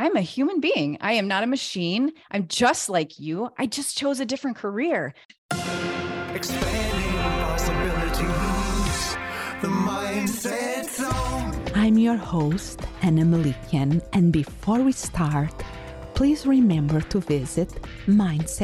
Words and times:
I'm 0.00 0.16
a 0.16 0.22
human 0.22 0.60
being. 0.60 0.96
I 1.02 1.12
am 1.12 1.28
not 1.28 1.44
a 1.44 1.46
machine. 1.46 2.12
I'm 2.30 2.48
just 2.48 2.88
like 2.88 3.20
you. 3.20 3.50
I 3.58 3.66
just 3.66 3.98
chose 3.98 4.18
a 4.18 4.24
different 4.24 4.56
career. 4.56 5.12
Expanding 6.32 7.18
possibilities, 7.44 9.16
the 9.60 9.68
mindset 9.68 10.88
zone. 10.88 11.54
I'm 11.74 11.98
your 11.98 12.16
host, 12.16 12.80
Ana 13.02 13.26
Melikian, 13.26 14.00
and 14.14 14.32
before 14.32 14.80
we 14.80 14.92
start, 14.92 15.52
please 16.14 16.46
remember 16.46 17.02
to 17.02 17.20
visit 17.20 17.68
mindset.zone. 18.06 18.56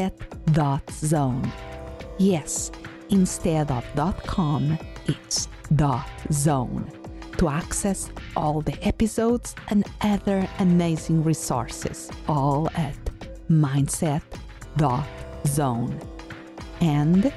Yes, 2.16 2.72
instead 3.10 3.70
of 3.70 3.84
.com, 4.24 4.78
it's 5.06 5.48
.zone 6.32 7.05
to 7.38 7.48
access 7.48 8.10
all 8.36 8.60
the 8.60 8.76
episodes 8.86 9.54
and 9.68 9.84
other 10.00 10.48
amazing 10.58 11.22
resources, 11.22 12.10
all 12.28 12.68
at 12.74 12.96
mindset.zone. 13.48 14.30
And 16.80 17.32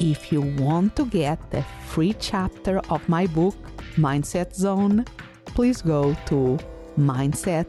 if 0.00 0.32
you 0.32 0.40
want 0.58 0.96
to 0.96 1.06
get 1.06 1.50
the 1.50 1.62
free 1.86 2.14
chapter 2.18 2.80
of 2.90 3.08
my 3.08 3.26
book, 3.26 3.54
Mindset 3.96 4.54
Zone, 4.54 5.04
please 5.44 5.82
go 5.82 6.14
to 6.26 6.58
mindset.zone 6.98 7.66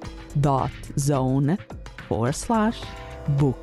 forward 2.07 2.35
slash 2.35 2.81
book. 3.37 3.57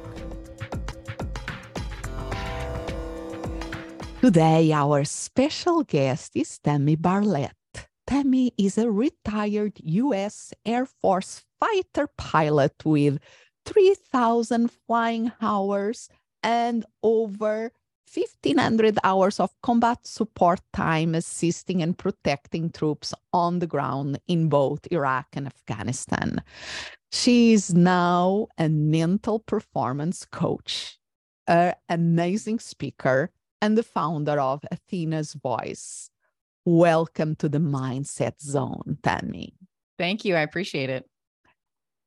Today, 4.20 4.72
our 4.72 5.04
special 5.04 5.82
guest 5.82 6.32
is 6.36 6.58
Tammy 6.58 6.96
Barlette. 6.96 7.59
Tammy 8.10 8.52
is 8.58 8.76
a 8.76 8.90
retired 8.90 9.74
U.S. 9.84 10.52
Air 10.66 10.84
Force 10.84 11.44
fighter 11.60 12.08
pilot 12.18 12.74
with 12.84 13.20
3,000 13.66 14.68
flying 14.68 15.30
hours 15.40 16.08
and 16.42 16.84
over 17.04 17.70
1,500 18.12 18.98
hours 19.04 19.38
of 19.38 19.54
combat 19.62 20.04
support 20.08 20.58
time 20.72 21.14
assisting 21.14 21.82
and 21.82 21.96
protecting 21.96 22.70
troops 22.70 23.14
on 23.32 23.60
the 23.60 23.68
ground 23.68 24.18
in 24.26 24.48
both 24.48 24.90
Iraq 24.90 25.28
and 25.34 25.46
Afghanistan. 25.46 26.42
She 27.12 27.52
is 27.52 27.72
now 27.72 28.48
a 28.58 28.68
mental 28.68 29.38
performance 29.38 30.24
coach, 30.24 30.98
an 31.46 31.74
amazing 31.88 32.58
speaker, 32.58 33.30
and 33.62 33.78
the 33.78 33.84
founder 33.84 34.40
of 34.40 34.64
Athena's 34.72 35.34
Voice. 35.34 36.10
Welcome 36.64 37.36
to 37.36 37.48
the 37.48 37.58
Mindset 37.58 38.40
Zone, 38.40 38.98
Tammy. 39.02 39.54
Thank 39.98 40.24
you. 40.24 40.36
I 40.36 40.40
appreciate 40.40 40.90
it. 40.90 41.06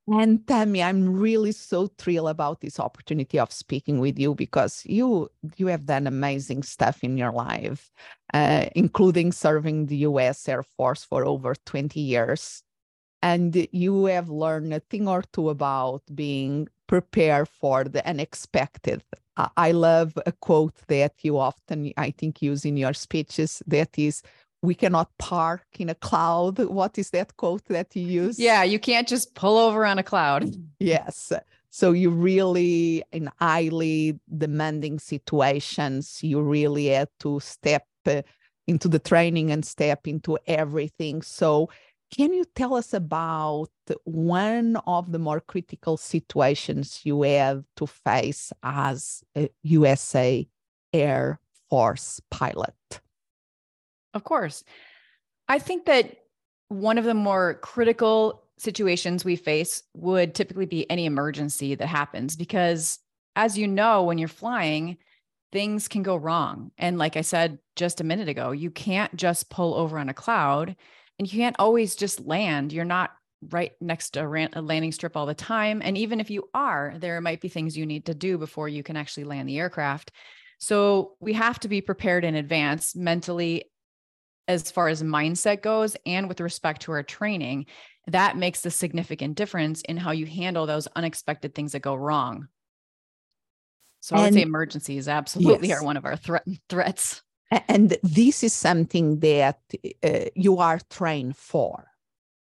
And 0.08 0.46
Tammy, 0.46 0.84
I'm 0.84 1.14
really 1.14 1.54
so 1.54 1.88
thrilled 1.88 2.30
about 2.30 2.59
this 2.59 2.80
opportunity 2.80 3.40
of 3.40 3.54
speaking 3.54 4.00
with 4.00 4.20
you 4.20 4.36
because 4.36 4.84
you 4.86 5.30
you 5.56 5.68
have 5.68 5.86
done 5.86 6.08
amazing 6.08 6.64
stuff 6.64 7.04
in 7.04 7.18
your 7.18 7.31
life, 7.31 7.90
uh, 8.34 8.66
including 8.76 9.31
serving 9.31 9.86
the 9.86 9.98
U.S. 9.98 10.48
Air 10.50 10.62
Force 10.62 11.06
for 11.06 11.26
over 11.26 11.56
20 11.66 12.02
years, 12.02 12.64
and 13.22 13.66
you 13.72 14.06
have 14.06 14.30
learned 14.30 14.74
a 14.74 14.81
thing 14.81 15.08
or 15.08 15.24
two 15.31 15.50
about 15.50 16.04
being 16.14 16.68
prepared 16.88 17.48
for 17.48 17.86
the 17.86 18.06
unexpected. 18.06 19.02
I 19.58 19.72
love 19.72 20.14
a 20.26 20.31
quote 20.31 20.76
that 20.88 21.14
you 21.24 21.40
often, 21.40 21.92
I 21.98 22.12
think, 22.12 22.42
use 22.42 22.66
in 22.66 22.78
your 22.78 22.94
speeches. 22.94 23.64
That 23.66 23.98
is, 23.98 24.22
we 24.64 24.73
cannot 24.73 25.16
park 25.19 25.66
in 25.78 25.89
a 25.89 25.95
cloud. 25.95 26.58
What 26.58 26.97
is 26.97 27.09
that 27.11 27.36
quote 27.36 27.66
that 27.66 27.95
you 27.95 28.08
use? 28.08 28.39
Yeah, 28.39 28.64
you 28.64 28.80
can't 28.80 29.08
just 29.08 29.36
pull 29.36 29.58
over 29.58 29.86
on 29.86 30.00
a 30.00 30.03
cloud. 30.03 30.56
Yes. 30.80 31.33
So 31.69 31.92
you 31.92 32.09
really, 32.09 33.03
in 33.11 33.30
highly 33.39 34.19
demanding 34.38 35.00
situations, 35.00 36.23
you 36.23 36.41
really 36.41 36.88
had 36.88 37.09
to 37.19 37.41
step 37.41 37.86
uh, 38.06 38.22
into 38.66 38.88
the 38.88 39.00
training 39.00 39.52
and 39.52 39.66
step 39.66 40.07
into 40.07 40.38
everything. 40.47 41.22
So 41.23 41.69
can 42.16 42.31
you 42.31 42.46
tell 42.56 42.75
us 42.75 42.94
about 42.94 43.69
one 44.06 44.78
of 44.88 45.12
the 45.12 45.19
more 45.19 45.41
critical 45.41 45.97
situations 45.97 47.02
you 47.03 47.23
have 47.23 47.66
to 47.78 47.88
face 47.88 48.53
as 48.62 49.23
a 49.35 49.50
USA 49.63 50.47
Air 50.94 51.40
Force 51.69 52.22
pilot? 52.29 53.02
Of 54.13 54.24
course. 54.24 54.63
I 55.47 55.59
think 55.59 55.85
that 55.85 56.16
one 56.69 56.97
of 56.97 57.03
the 57.06 57.13
more 57.13 57.56
critical 57.56 58.44
situations 58.57 59.25
we 59.25 59.35
face 59.35 59.84
would 59.94 60.35
typically 60.35 60.66
be 60.66 60.90
any 60.90 61.06
emergency 61.06 61.75
that 61.75 61.88
happens 61.88 62.35
because 62.35 63.00
as 63.35 63.57
you 63.57 63.68
know 63.68 64.03
when 64.03 64.18
you're 64.18 64.28
flying 64.28 64.97
things 65.52 65.88
can 65.88 66.02
go 66.02 66.16
wrong. 66.16 66.72
And 66.78 66.97
like 66.97 67.18
i 67.18 67.22
said 67.22 67.59
just 67.75 68.02
a 68.02 68.03
minute 68.03 68.29
ago 68.29 68.52
you 68.52 68.72
can't 68.72 69.16
just 69.16 69.50
pull 69.50 69.75
over 69.75 69.97
on 69.97 70.09
a 70.09 70.13
cloud 70.13 70.75
and 71.19 71.31
you 71.31 71.40
can't 71.40 71.56
always 71.59 71.96
just 71.96 72.25
land. 72.25 72.73
You're 72.73 72.85
not 72.85 73.12
right 73.50 73.73
next 73.81 74.12
to 74.12 74.22
a 74.23 74.62
landing 74.62 74.91
strip 74.91 75.18
all 75.18 75.25
the 75.25 75.34
time. 75.34 75.81
And 75.84 75.97
even 75.97 76.19
if 76.19 76.29
you 76.29 76.50
are 76.53 76.94
there 76.97 77.19
might 77.22 77.41
be 77.41 77.50
things 77.50 77.78
you 77.78 77.85
need 77.85 78.06
to 78.06 78.13
do 78.13 78.38
before 78.38 78.69
you 78.69 78.84
can 78.84 78.96
actually 78.96 79.25
land 79.25 79.50
the 79.50 79.59
aircraft. 79.59 80.12
So 80.59 81.16
we 81.19 81.34
have 81.34 81.59
to 81.59 81.68
be 81.68 81.81
prepared 81.81 82.23
in 82.23 82.35
advance 82.35 82.96
mentally 82.96 83.66
as 84.48 84.72
far 84.72 84.88
as 84.88 85.02
mindset 85.02 85.62
goes 85.62 85.96
and 86.06 86.28
with 86.28 86.42
respect 86.42 86.81
to 86.84 86.92
our 86.92 87.04
training, 87.04 87.66
that 88.08 88.38
makes 88.38 88.66
a 88.66 88.72
significant 88.72 89.36
difference 89.36 89.81
in 89.81 89.98
how 89.98 90.12
you 90.12 90.26
handle 90.26 90.66
those 90.66 90.88
unexpected 90.96 91.56
things 91.56 91.72
that 91.72 91.81
go 91.81 91.96
wrong. 91.96 92.48
So 94.02 94.18
I 94.18 94.24
would 94.26 94.34
say 94.34 94.42
emergencies 94.42 95.08
absolutely 95.08 95.70
yes. 95.70 95.80
are 95.80 95.86
one 95.86 95.96
of 95.96 96.03
our 96.03 96.18
threat 96.18 96.44
threats. 96.68 97.22
And 97.70 97.98
this 98.03 98.44
is 98.44 98.52
something 98.52 99.20
that 99.20 99.59
uh, 100.03 100.26
you 100.36 100.58
are 100.58 100.80
trained 100.90 101.38
for. 101.38 101.88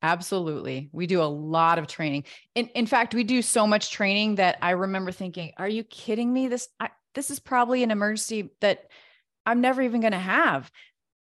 Absolutely. 0.03 0.89
We 0.93 1.09
do 1.09 1.21
a 1.21 1.25
lot 1.25 1.79
of 1.79 1.89
training. 1.89 2.25
In, 2.55 2.69
in 2.69 2.87
fact, 2.87 3.15
we 3.15 3.25
do 3.25 3.43
so 3.43 3.67
much 3.67 3.91
training 3.91 4.37
that 4.37 4.59
I 4.63 4.71
remember 4.71 5.11
thinking, 5.11 5.53
are 5.57 5.69
you 5.69 5.83
kidding 5.83 6.33
me? 6.33 6.47
This, 6.47 6.69
I, 6.79 6.91
this 7.15 7.31
is 7.31 7.41
probably 7.41 7.83
an 7.83 7.91
emergency 7.91 8.51
that 8.61 8.87
I'm 9.45 9.61
never 9.61 9.83
even 9.83 10.01
going 10.01 10.13
to 10.13 10.19
have. 10.19 10.71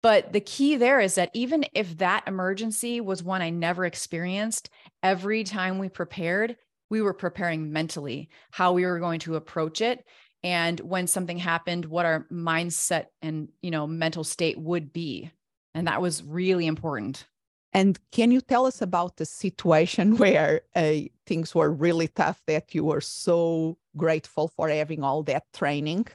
But 0.04 0.34
the 0.34 0.40
key 0.40 0.76
there 0.76 1.00
is 1.00 1.14
that 1.14 1.30
even 1.32 1.64
if 1.72 1.96
that 1.96 2.24
emergency 2.26 3.00
was 3.00 3.22
one 3.22 3.40
I 3.40 3.48
never 3.48 3.86
experienced, 3.86 4.68
every 5.02 5.44
time 5.44 5.78
we 5.78 5.88
prepared, 5.88 6.58
we 6.90 7.00
were 7.00 7.14
preparing 7.14 7.72
mentally 7.72 8.28
how 8.50 8.74
we 8.74 8.84
were 8.84 8.98
going 8.98 9.20
to 9.20 9.36
approach 9.36 9.80
it. 9.80 10.04
And 10.42 10.78
when 10.80 11.06
something 11.06 11.38
happened 11.38 11.86
what 11.86 12.04
our 12.04 12.26
mindset 12.30 13.06
and 13.22 13.48
you 13.62 13.70
know 13.70 13.86
mental 13.86 14.24
state 14.24 14.58
would 14.58 14.92
be. 14.92 15.30
And 15.74 15.86
that 15.86 16.02
was 16.02 16.22
really 16.22 16.66
important. 16.66 17.26
And 17.72 17.98
can 18.12 18.30
you 18.30 18.42
tell 18.42 18.66
us 18.66 18.82
about 18.82 19.16
the 19.16 19.24
situation 19.24 20.16
where 20.18 20.60
uh, 20.76 20.96
things 21.26 21.54
were 21.54 21.72
really 21.72 22.08
tough 22.08 22.42
that 22.46 22.74
you 22.74 22.84
were 22.84 23.00
so 23.00 23.78
grateful 23.96 24.48
for 24.48 24.68
having 24.68 25.02
all 25.02 25.22
that 25.22 25.44
training 25.54 26.08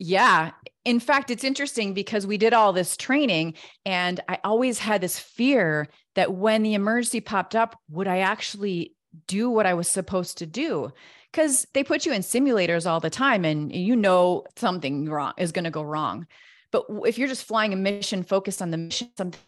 yeah. 0.00 0.52
In 0.86 0.98
fact, 0.98 1.30
it's 1.30 1.44
interesting 1.44 1.92
because 1.92 2.26
we 2.26 2.38
did 2.38 2.54
all 2.54 2.72
this 2.72 2.96
training 2.96 3.54
and 3.84 4.18
I 4.28 4.38
always 4.42 4.78
had 4.78 5.02
this 5.02 5.18
fear 5.18 5.88
that 6.14 6.32
when 6.32 6.62
the 6.62 6.72
emergency 6.72 7.20
popped 7.20 7.54
up, 7.54 7.78
would 7.90 8.08
I 8.08 8.20
actually 8.20 8.96
do 9.26 9.50
what 9.50 9.66
I 9.66 9.74
was 9.74 9.88
supposed 9.88 10.38
to 10.38 10.46
do? 10.46 10.90
Because 11.30 11.66
they 11.74 11.84
put 11.84 12.06
you 12.06 12.12
in 12.12 12.22
simulators 12.22 12.90
all 12.90 12.98
the 12.98 13.10
time 13.10 13.44
and 13.44 13.70
you 13.74 13.94
know 13.94 14.44
something 14.56 15.04
wrong 15.04 15.34
is 15.36 15.52
going 15.52 15.66
to 15.66 15.70
go 15.70 15.82
wrong. 15.82 16.26
But 16.72 16.86
if 17.04 17.18
you're 17.18 17.28
just 17.28 17.44
flying 17.44 17.74
a 17.74 17.76
mission 17.76 18.22
focused 18.22 18.62
on 18.62 18.70
the 18.70 18.78
mission, 18.78 19.10
something 19.18 19.40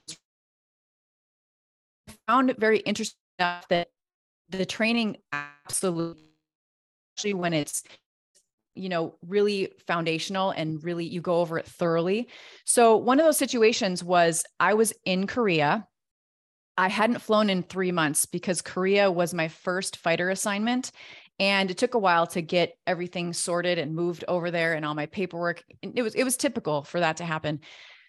I 2.09 2.13
found 2.29 2.51
it 2.51 2.61
very 2.61 2.81
interesting 2.81 3.19
that 3.39 3.89
the 4.51 4.67
training 4.67 5.17
absolutely, 5.33 6.29
especially 7.17 7.35
when 7.35 7.55
it's 7.55 7.85
you 8.75 8.89
know, 8.89 9.15
really 9.27 9.73
foundational 9.87 10.51
and 10.51 10.83
really 10.83 11.07
you 11.07 11.21
go 11.21 11.37
over 11.37 11.59
it 11.59 11.67
thoroughly. 11.67 12.29
So, 12.65 12.97
one 12.97 13.21
of 13.21 13.27
those 13.27 13.39
situations 13.39 14.03
was 14.03 14.45
I 14.59 14.75
was 14.75 14.93
in 15.05 15.27
Korea. 15.27 15.87
I 16.79 16.89
hadn't 16.89 17.21
flown 17.21 17.51
in 17.51 17.63
three 17.63 17.93
months 17.93 18.27
because 18.27 18.63
Korea 18.63 19.11
was 19.11 19.35
my 19.35 19.49
first 19.49 19.99
fighter 19.99 20.31
assignment. 20.31 20.91
And 21.39 21.71
it 21.71 21.79
took 21.79 21.95
a 21.95 21.99
while 21.99 22.27
to 22.29 22.43
get 22.43 22.77
everything 22.87 23.33
sorted 23.33 23.79
and 23.79 23.95
moved 23.95 24.25
over 24.29 24.51
there 24.51 24.75
and 24.75 24.85
all 24.85 24.95
my 24.95 25.07
paperwork. 25.07 25.63
It 25.83 26.03
was 26.03 26.15
it 26.15 26.25
was 26.25 26.37
typical 26.37 26.83
for 26.83 27.01
that 27.01 27.17
to 27.19 27.25
happen. 27.25 27.61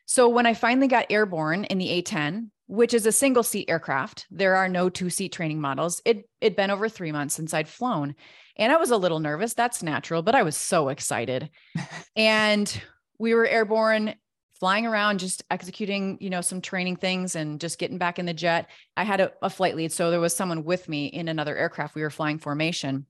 So 0.06 0.30
when 0.30 0.46
I 0.46 0.54
finally 0.54 0.88
got 0.88 1.08
airborne 1.10 1.64
in 1.66 1.78
the 1.78 2.02
A10, 2.02 2.50
which 2.68 2.94
is 2.94 3.06
a 3.06 3.12
single 3.12 3.44
seat 3.44 3.70
aircraft, 3.70 4.26
there 4.32 4.56
are 4.56 4.70
no 4.70 4.90
two 4.90 5.10
seat 5.10 5.32
training 5.32 5.62
models. 5.62 6.02
It 6.06 6.30
it'd 6.42 6.56
been 6.56 6.72
over 6.72 6.90
three 6.90 7.12
months 7.12 7.36
since 7.36 7.54
I'd 7.54 7.68
flown. 7.68 8.16
And 8.56 8.72
I 8.72 8.78
was 8.78 8.92
a 8.92 8.98
little 8.98 9.20
nervous. 9.20 9.54
That's 9.54 9.84
natural, 9.84 10.22
but 10.22 10.36
I 10.36 10.44
was 10.44 10.56
so 10.56 10.90
excited. 10.90 11.50
and 12.16 12.82
we 13.18 13.34
were 13.34 13.48
airborne 13.48 14.16
flying 14.60 14.86
around, 14.86 15.20
just 15.20 15.44
executing, 15.52 16.18
you 16.22 16.30
know, 16.30 16.42
some 16.42 16.62
training 16.62 16.96
things 16.96 17.36
and 17.36 17.60
just 17.60 17.80
getting 17.80 17.98
back 17.98 18.18
in 18.18 18.26
the 18.26 18.34
jet. 18.34 18.70
I 18.96 19.04
had 19.04 19.20
a, 19.20 19.32
a 19.42 19.50
flight 19.50 19.76
lead. 19.76 19.92
So 19.92 20.10
there 20.10 20.20
was 20.20 20.36
someone 20.36 20.64
with 20.64 20.88
me 20.88 21.08
in 21.08 21.28
another 21.28 21.58
aircraft. 21.58 21.96
We 21.96 22.02
were 22.02 22.10
flying 22.10 22.40
formation 22.40 23.08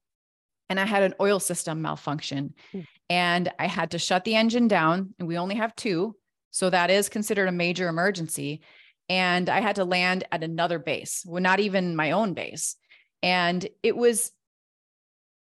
and 0.69 0.79
I 0.79 0.85
had 0.85 1.03
an 1.03 1.13
oil 1.21 1.39
system 1.39 1.81
malfunction 1.81 2.55
mm. 2.73 2.87
and 3.09 3.51
I 3.59 3.67
had 3.67 3.91
to 3.91 3.99
shut 3.99 4.23
the 4.23 4.35
engine 4.35 4.67
down. 4.67 5.13
And 5.19 5.27
we 5.27 5.37
only 5.37 5.55
have 5.55 5.75
two. 5.75 6.15
So 6.53 6.69
that 6.69 6.91
is 6.91 7.09
considered 7.09 7.49
a 7.49 7.51
major 7.51 7.89
emergency. 7.89 8.61
And 9.09 9.49
I 9.49 9.59
had 9.59 9.75
to 9.77 9.85
land 9.85 10.23
at 10.31 10.43
another 10.43 10.77
base, 10.77 11.23
well, 11.25 11.41
not 11.41 11.59
even 11.59 11.95
my 11.95 12.11
own 12.11 12.35
base. 12.35 12.75
And 13.23 13.67
it 13.81 13.97
was, 13.97 14.31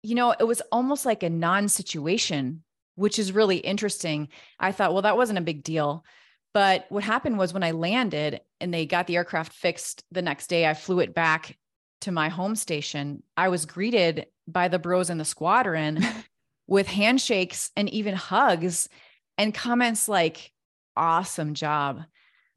you 0.01 0.15
know, 0.15 0.31
it 0.31 0.43
was 0.43 0.61
almost 0.71 1.05
like 1.05 1.21
a 1.21 1.29
non 1.29 1.69
situation, 1.69 2.63
which 2.95 3.19
is 3.19 3.31
really 3.31 3.57
interesting. 3.57 4.29
I 4.59 4.71
thought, 4.71 4.91
well, 4.91 5.03
that 5.03 5.15
wasn't 5.15 5.37
a 5.37 5.43
big 5.43 5.63
deal. 5.63 6.03
But 6.51 6.87
what 6.89 7.03
happened 7.03 7.37
was 7.37 7.53
when 7.53 7.63
I 7.63 7.71
landed 7.71 8.41
and 8.59 8.73
they 8.73 8.87
got 8.87 9.05
the 9.05 9.17
aircraft 9.17 9.53
fixed 9.53 10.03
the 10.11 10.21
next 10.21 10.47
day, 10.47 10.67
I 10.67 10.73
flew 10.73 10.99
it 10.99 11.13
back 11.13 11.57
to 12.01 12.11
my 12.11 12.29
home 12.29 12.55
station. 12.55 13.21
I 13.37 13.49
was 13.49 13.65
greeted 13.67 14.25
by 14.47 14.67
the 14.67 14.79
bros 14.79 15.11
in 15.11 15.19
the 15.19 15.25
squadron 15.25 16.03
with 16.67 16.87
handshakes 16.87 17.69
and 17.77 17.87
even 17.89 18.15
hugs 18.15 18.89
and 19.37 19.53
comments 19.53 20.07
like, 20.07 20.52
awesome 20.95 21.53
job. 21.53 22.01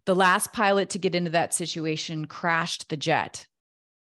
The 0.04 0.14
last 0.14 0.52
pilot 0.52 0.90
to 0.90 0.98
get 0.98 1.14
into 1.14 1.30
that 1.30 1.54
situation 1.54 2.26
crashed 2.26 2.88
the 2.88 2.96
jet. 2.96 3.46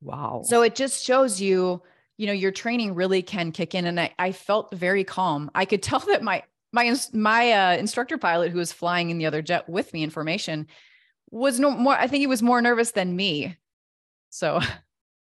Wow. 0.00 0.42
So 0.44 0.62
it 0.62 0.74
just 0.74 1.04
shows 1.04 1.40
you, 1.40 1.82
you 2.16 2.26
know, 2.26 2.32
your 2.32 2.52
training 2.52 2.94
really 2.94 3.22
can 3.22 3.52
kick 3.52 3.74
in. 3.74 3.86
And 3.86 3.98
I, 3.98 4.14
I 4.18 4.32
felt 4.32 4.74
very 4.74 5.04
calm. 5.04 5.50
I 5.54 5.64
could 5.64 5.82
tell 5.82 6.00
that 6.00 6.22
my, 6.22 6.42
my, 6.72 6.94
my 7.12 7.52
uh, 7.52 7.76
instructor 7.76 8.18
pilot 8.18 8.52
who 8.52 8.58
was 8.58 8.72
flying 8.72 9.10
in 9.10 9.18
the 9.18 9.26
other 9.26 9.42
jet 9.42 9.68
with 9.68 9.92
me 9.92 10.02
in 10.02 10.10
formation 10.10 10.66
was 11.30 11.58
no 11.58 11.70
more, 11.70 11.94
I 11.94 12.06
think 12.06 12.20
he 12.20 12.26
was 12.26 12.42
more 12.42 12.60
nervous 12.60 12.92
than 12.92 13.16
me. 13.16 13.56
So 14.30 14.60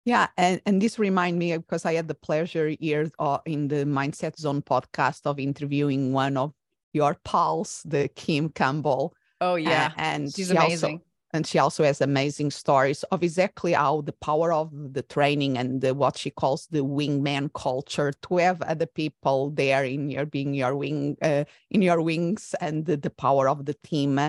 Yeah, 0.04 0.28
and, 0.36 0.60
and 0.66 0.82
this 0.82 0.98
remind 0.98 1.38
me 1.38 1.56
because 1.56 1.86
I 1.86 1.94
had 1.94 2.08
the 2.08 2.14
pleasure 2.14 2.68
here 2.78 3.10
uh, 3.18 3.38
in 3.46 3.68
the 3.68 3.86
Mindset 3.86 4.36
Zone 4.36 4.60
podcast 4.60 5.22
of 5.24 5.38
interviewing 5.38 6.12
one 6.12 6.36
of 6.36 6.52
your 6.94 7.16
pals, 7.24 7.82
the 7.84 8.08
Kim 8.08 8.48
Campbell. 8.48 9.14
Oh 9.40 9.56
yeah, 9.56 9.92
and 9.96 10.32
she's 10.32 10.48
she 10.48 10.56
amazing. 10.56 10.92
Also, 10.92 11.04
and 11.34 11.44
she 11.44 11.58
also 11.58 11.82
has 11.82 12.00
amazing 12.00 12.52
stories 12.52 13.02
of 13.10 13.24
exactly 13.24 13.72
how 13.72 14.02
the 14.02 14.12
power 14.12 14.52
of 14.52 14.70
the 14.94 15.02
training 15.02 15.58
and 15.58 15.80
the, 15.80 15.92
what 15.92 16.16
she 16.16 16.30
calls 16.30 16.68
the 16.70 16.84
wingman 16.84 17.52
culture 17.54 18.12
to 18.22 18.36
have 18.36 18.62
other 18.62 18.86
people 18.86 19.50
there 19.50 19.84
in 19.84 20.08
your 20.08 20.26
being 20.26 20.54
your 20.54 20.76
wing 20.76 21.16
uh, 21.22 21.44
in 21.70 21.82
your 21.82 22.00
wings 22.00 22.54
and 22.60 22.86
the, 22.86 22.96
the 22.96 23.10
power 23.10 23.48
of 23.48 23.66
the 23.66 23.74
team 23.74 24.20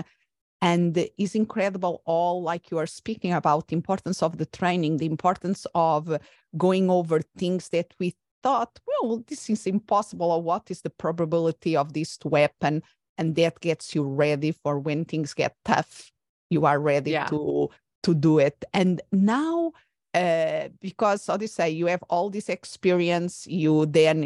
and 0.60 1.08
is 1.16 1.36
incredible 1.36 2.02
all 2.06 2.42
like 2.42 2.72
you 2.72 2.78
are 2.78 2.86
speaking 2.86 3.32
about 3.32 3.68
the 3.68 3.76
importance 3.76 4.20
of 4.20 4.38
the 4.38 4.46
training 4.46 4.96
the 4.96 5.06
importance 5.06 5.64
of 5.76 6.18
going 6.56 6.90
over 6.90 7.20
things 7.38 7.68
that 7.68 7.94
we 8.00 8.14
thought 8.46 8.78
well 8.86 9.24
this 9.26 9.50
is 9.50 9.66
impossible 9.66 10.30
or 10.30 10.40
what 10.40 10.70
is 10.70 10.82
the 10.82 10.90
probability 11.04 11.76
of 11.76 11.92
this 11.94 12.16
to 12.16 12.28
happen 12.28 12.80
and 13.18 13.34
that 13.34 13.58
gets 13.60 13.92
you 13.92 14.04
ready 14.04 14.52
for 14.52 14.78
when 14.78 15.04
things 15.04 15.34
get 15.34 15.56
tough 15.64 16.12
you 16.48 16.64
are 16.64 16.78
ready 16.78 17.10
yeah. 17.10 17.26
to 17.26 17.68
to 18.04 18.14
do 18.14 18.38
it 18.38 18.64
and 18.72 19.02
now 19.10 19.72
uh, 20.14 20.68
because 20.80 21.26
how 21.26 21.36
do 21.36 21.42
you 21.42 21.48
say 21.48 21.68
you 21.68 21.86
have 21.86 22.04
all 22.08 22.30
this 22.30 22.48
experience 22.48 23.48
you 23.48 23.84
then 23.86 24.22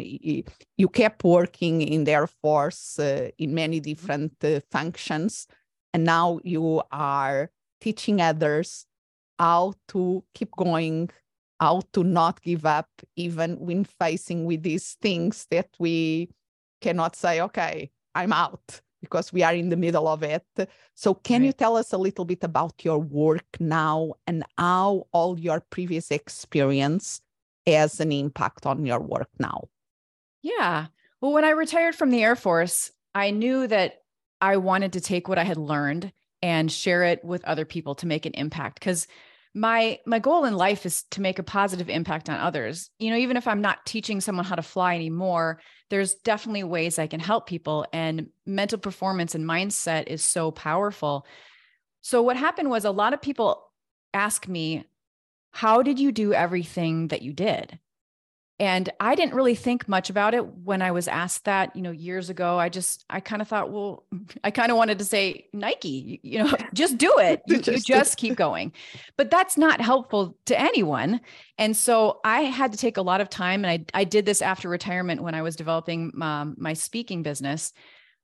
you 0.77 0.87
kept 0.87 1.23
working 1.23 1.81
in 1.81 2.03
the 2.03 2.11
air 2.11 2.27
force 2.27 2.99
uh, 2.99 3.29
in 3.39 3.55
many 3.55 3.77
mm-hmm. 3.77 3.89
different 3.89 4.33
uh, 4.43 4.59
functions 4.69 5.47
and 5.95 6.03
now 6.03 6.39
you 6.43 6.79
are 6.91 7.49
teaching 7.81 8.21
others 8.21 8.85
how 9.39 9.73
to 9.87 10.23
keep 10.35 10.51
going 10.51 11.09
how 11.61 11.81
to 11.93 12.03
not 12.03 12.41
give 12.41 12.65
up 12.65 12.89
even 13.15 13.57
when 13.59 13.85
facing 13.85 14.45
with 14.45 14.63
these 14.63 14.97
things 15.01 15.47
that 15.51 15.69
we 15.79 16.29
cannot 16.81 17.15
say 17.15 17.39
okay 17.39 17.89
i'm 18.15 18.33
out 18.33 18.81
because 19.01 19.31
we 19.31 19.43
are 19.43 19.53
in 19.53 19.69
the 19.69 19.75
middle 19.75 20.07
of 20.07 20.21
it. 20.21 20.45
So 20.93 21.15
can 21.15 21.41
right. 21.41 21.47
you 21.47 21.53
tell 21.53 21.75
us 21.75 21.91
a 21.91 21.97
little 21.97 22.23
bit 22.23 22.43
about 22.43 22.85
your 22.85 22.99
work 22.99 23.57
now 23.59 24.13
and 24.27 24.43
how 24.59 25.07
all 25.11 25.39
your 25.39 25.59
previous 25.71 26.11
experience 26.11 27.19
has 27.65 27.99
an 27.99 28.11
impact 28.11 28.67
on 28.67 28.85
your 28.85 28.99
work 28.99 29.29
now? 29.39 29.69
Yeah. 30.43 30.85
Well 31.19 31.33
when 31.33 31.43
i 31.43 31.49
retired 31.49 31.95
from 31.95 32.11
the 32.11 32.23
air 32.23 32.35
force 32.35 32.91
i 33.15 33.31
knew 33.31 33.67
that 33.67 34.01
I 34.41 34.57
wanted 34.57 34.93
to 34.93 35.01
take 35.01 35.27
what 35.27 35.37
I 35.37 35.43
had 35.43 35.57
learned 35.57 36.11
and 36.41 36.71
share 36.71 37.03
it 37.03 37.23
with 37.23 37.45
other 37.45 37.65
people 37.65 37.93
to 37.95 38.07
make 38.07 38.25
an 38.25 38.33
impact 38.33 38.79
because 38.79 39.07
my 39.53 39.99
my 40.05 40.19
goal 40.19 40.45
in 40.45 40.55
life 40.55 40.85
is 40.85 41.03
to 41.11 41.21
make 41.21 41.39
a 41.39 41.43
positive 41.43 41.89
impact 41.89 42.29
on 42.29 42.39
others. 42.39 42.89
You 42.99 43.11
know 43.11 43.17
even 43.17 43.37
if 43.37 43.47
i'm 43.47 43.61
not 43.61 43.85
teaching 43.85 44.21
someone 44.21 44.45
how 44.45 44.55
to 44.55 44.61
fly 44.61 44.95
anymore 44.95 45.59
there's 45.89 46.15
definitely 46.15 46.63
ways 46.63 46.97
i 46.97 47.07
can 47.07 47.19
help 47.19 47.47
people 47.47 47.85
and 47.91 48.27
mental 48.45 48.77
performance 48.77 49.35
and 49.35 49.45
mindset 49.45 50.07
is 50.07 50.23
so 50.23 50.51
powerful. 50.51 51.25
So 52.01 52.21
what 52.21 52.37
happened 52.37 52.69
was 52.69 52.85
a 52.85 52.91
lot 52.91 53.13
of 53.13 53.21
people 53.21 53.63
ask 54.13 54.47
me 54.47 54.85
how 55.51 55.83
did 55.83 55.99
you 55.99 56.11
do 56.11 56.33
everything 56.33 57.09
that 57.09 57.21
you 57.21 57.33
did 57.33 57.77
and 58.61 58.91
I 58.99 59.15
didn't 59.15 59.33
really 59.33 59.55
think 59.55 59.87
much 59.87 60.11
about 60.11 60.35
it 60.35 60.45
when 60.45 60.83
I 60.83 60.91
was 60.91 61.07
asked 61.07 61.45
that, 61.45 61.75
you 61.75 61.81
know, 61.81 61.89
years 61.89 62.29
ago. 62.29 62.59
I 62.59 62.69
just, 62.69 63.03
I 63.09 63.19
kind 63.19 63.41
of 63.41 63.47
thought, 63.47 63.71
well, 63.71 64.05
I 64.43 64.51
kind 64.51 64.71
of 64.71 64.77
wanted 64.77 64.99
to 64.99 65.05
say 65.05 65.47
Nike, 65.51 66.19
you, 66.21 66.43
know, 66.43 66.55
just 66.73 66.99
do 66.99 67.11
it. 67.17 67.41
You 67.47 67.57
just, 67.61 67.89
you 67.89 67.95
just 67.95 68.17
keep 68.17 68.35
going. 68.35 68.71
But 69.17 69.31
that's 69.31 69.57
not 69.57 69.81
helpful 69.81 70.37
to 70.45 70.59
anyone. 70.59 71.21
And 71.57 71.75
so 71.75 72.19
I 72.23 72.41
had 72.41 72.71
to 72.73 72.77
take 72.77 72.97
a 72.97 73.01
lot 73.01 73.19
of 73.19 73.31
time. 73.31 73.65
And 73.65 73.85
I, 73.95 73.99
I 73.99 74.03
did 74.03 74.27
this 74.27 74.43
after 74.43 74.69
retirement 74.69 75.23
when 75.23 75.33
I 75.33 75.41
was 75.41 75.55
developing 75.55 76.11
my, 76.13 76.45
my 76.55 76.73
speaking 76.73 77.23
business. 77.23 77.73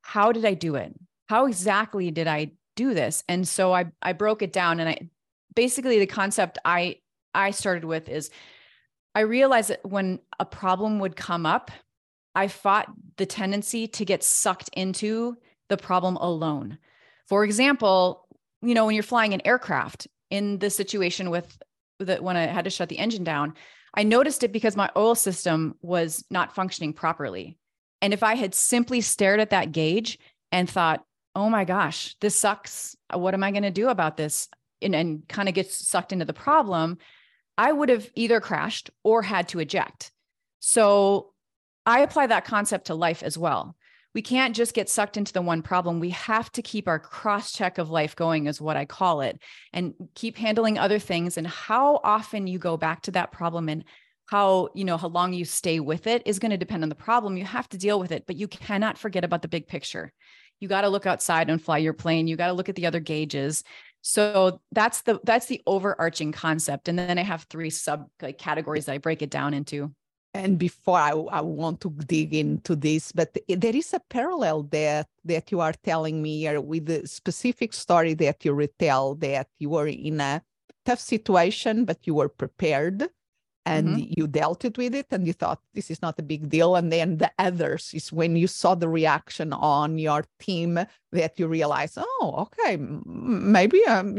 How 0.04 0.32
did 0.32 0.46
I 0.46 0.54
do 0.54 0.76
it? 0.76 0.94
How 1.30 1.48
exactly 1.48 2.12
did 2.12 2.28
I 2.28 2.52
do 2.76 2.94
this? 2.94 3.24
And 3.28 3.48
so 3.48 3.74
I, 3.74 3.86
I 4.04 4.14
broke 4.14 4.44
it 4.44 4.54
down 4.54 4.80
and 4.80 4.88
I 4.88 5.10
basically 5.56 5.98
the 5.98 6.06
concept 6.06 6.60
I, 6.64 6.98
I 7.34 7.50
started 7.50 7.86
with 7.86 8.08
is 8.08 8.30
I 9.18 9.22
realized 9.22 9.72
that 9.72 9.84
when 9.84 10.20
a 10.40 10.46
problem 10.46 11.00
would 11.00 11.16
come 11.16 11.48
up, 11.48 11.72
I 12.36 12.48
fought 12.48 12.86
the 13.16 13.26
tendency 13.26 13.88
to 13.88 14.06
get 14.06 14.24
sucked 14.24 14.70
into 14.74 15.38
the 15.70 15.78
problem 15.78 16.18
alone. 16.18 16.78
For 17.28 17.44
example, 17.44 18.28
you 18.62 18.76
know, 18.76 18.86
when 18.86 18.94
you're 18.94 19.02
flying 19.02 19.34
an 19.34 19.42
aircraft 19.44 20.08
in 20.30 20.60
the 20.60 20.70
situation 20.70 21.32
with 21.32 21.58
that 22.00 22.22
when 22.22 22.38
I 22.38 22.46
had 22.46 22.66
to 22.66 22.70
shut 22.70 22.90
the 22.90 23.00
engine 23.00 23.24
down, 23.24 23.56
I 23.96 24.04
noticed 24.04 24.44
it 24.44 24.52
because 24.52 24.76
my 24.76 24.92
oil 24.96 25.16
system 25.16 25.74
was 25.82 26.24
not 26.30 26.54
functioning 26.54 26.94
properly. 26.94 27.58
And 28.04 28.14
if 28.14 28.22
I 28.22 28.36
had 28.36 28.54
simply 28.54 29.02
stared 29.02 29.40
at 29.40 29.50
that 29.50 29.72
gauge 29.72 30.20
and 30.52 30.70
thought, 30.70 31.04
oh 31.34 31.50
my 31.50 31.66
gosh, 31.66 32.16
this 32.22 32.40
sucks. 32.40 32.96
What 33.12 33.34
am 33.34 33.44
I 33.44 33.50
going 33.50 33.64
to 33.64 33.72
do 33.72 33.90
about 33.90 34.16
this? 34.16 34.48
And, 34.80 34.94
and 34.94 35.28
kind 35.28 35.50
of 35.50 35.56
gets 35.56 35.88
sucked 35.88 36.14
into 36.14 36.26
the 36.26 36.34
problem, 36.34 37.00
I 37.58 37.72
would 37.72 37.90
have 37.90 38.10
either 38.16 38.40
crashed 38.40 38.90
or 39.04 39.22
had 39.22 39.48
to 39.50 39.60
eject. 39.60 40.12
So 40.60 41.34
I 41.86 42.02
apply 42.02 42.28
that 42.28 42.46
concept 42.46 42.88
to 42.88 42.96
life 42.96 43.24
as 43.24 43.38
well. 43.38 43.76
We 44.14 44.22
can't 44.22 44.56
just 44.56 44.74
get 44.74 44.90
sucked 44.90 45.18
into 45.18 45.32
the 45.32 45.42
one 45.42 45.62
problem. 45.62 46.00
We 46.00 46.10
have 46.12 46.52
to 46.54 46.62
keep 46.62 46.88
our 46.88 47.00
cross 47.00 47.52
check 47.52 47.78
of 47.78 47.90
life 47.90 48.16
going, 48.16 48.48
is 48.48 48.60
what 48.60 48.76
I 48.76 48.86
call 48.86 49.22
it, 49.22 49.40
and 49.74 49.94
keep 50.16 50.38
handling 50.38 50.78
other 50.78 50.98
things. 50.98 51.38
And 51.38 51.46
how 51.46 52.00
often 52.04 52.48
you 52.48 52.58
go 52.58 52.78
back 52.78 53.04
to 53.04 53.12
that 53.12 53.32
problem 53.32 53.70
and 53.70 53.84
how 54.28 54.70
you 54.76 54.84
know 54.84 54.98
how 54.98 55.08
long 55.08 55.34
you 55.34 55.46
stay 55.46 55.80
with 55.80 56.06
it 56.06 56.22
is 56.26 56.40
going 56.40 56.52
to 56.52 56.58
depend 56.58 56.84
on 56.84 56.90
the 56.90 56.96
problem 56.96 57.38
you 57.38 57.46
have 57.46 57.68
to 57.70 57.78
deal 57.78 58.00
with 58.00 58.12
it 58.12 58.26
but 58.28 58.36
you 58.36 58.48
cannot 58.48 58.98
forget 58.98 59.24
about 59.24 59.42
the 59.42 59.48
big 59.48 59.68
picture 59.68 60.12
you 60.60 60.68
got 60.68 60.82
to 60.82 60.90
look 60.90 61.06
outside 61.06 61.50
and 61.50 61.62
fly 61.62 61.78
your 61.78 61.94
plane 61.94 62.28
you 62.28 62.36
got 62.36 62.48
to 62.48 62.54
look 62.54 62.70
at 62.70 62.76
the 62.76 62.86
other 62.86 63.00
gauges 63.00 63.64
so 64.02 64.62
that's 64.72 65.02
the 65.02 65.20
that's 65.24 65.48
the 65.48 65.62
overarching 65.68 66.32
concept. 66.32 66.88
And 66.88 66.98
then 66.98 67.18
i 67.18 67.24
have 67.24 67.44
three 67.44 67.70
sub 67.70 68.08
like 68.22 68.38
categories 68.38 68.86
that 68.86 68.94
i 68.94 68.98
break 68.98 69.22
it 69.22 69.30
down 69.30 69.54
into. 69.54 69.94
And 70.34 70.60
before 70.60 71.00
I, 71.00 71.12
I 71.12 71.42
want 71.42 71.82
to 71.82 71.90
dig 71.90 72.34
into 72.34 72.76
this 72.76 73.12
but 73.12 73.36
there 73.48 73.76
is 73.76 73.94
a 73.94 74.02
parallel 74.10 74.64
that 74.72 75.08
that 75.26 75.52
you 75.52 75.62
are 75.62 75.74
telling 75.84 76.22
me 76.22 76.40
here 76.40 76.62
with 76.62 76.86
the 76.86 77.08
specific 77.08 77.74
story 77.74 78.14
that 78.16 78.46
you 78.46 78.54
retell 78.54 79.16
that 79.16 79.48
you 79.58 79.70
were 79.70 79.88
in 79.88 80.22
a 80.22 80.44
tough 80.86 81.00
situation 81.00 81.86
but 81.86 82.06
you 82.06 82.14
were 82.14 82.30
prepared 82.30 83.10
and 83.68 83.88
mm-hmm. 83.88 84.14
you 84.16 84.28
dealt 84.28 84.64
it 84.64 84.78
with 84.78 84.96
it 84.96 85.08
and 85.12 85.28
you 85.28 85.34
thought 85.34 85.60
this 85.74 85.92
is 85.92 86.02
not 86.02 86.18
a 86.20 86.24
big 86.24 86.50
deal 86.50 86.76
and 86.76 86.92
then 86.92 87.18
the 87.18 87.32
others 87.38 87.92
is 87.94 88.14
when 88.14 88.36
you 88.36 88.48
saw 88.48 88.74
the 88.76 88.88
reaction 88.88 89.52
on 89.52 89.98
your 90.00 90.24
team 90.40 90.80
that 91.12 91.38
you 91.38 91.48
realize 91.48 91.98
oh 91.98 92.48
okay 92.48 92.78
maybe 92.78 93.84
um, 93.86 94.16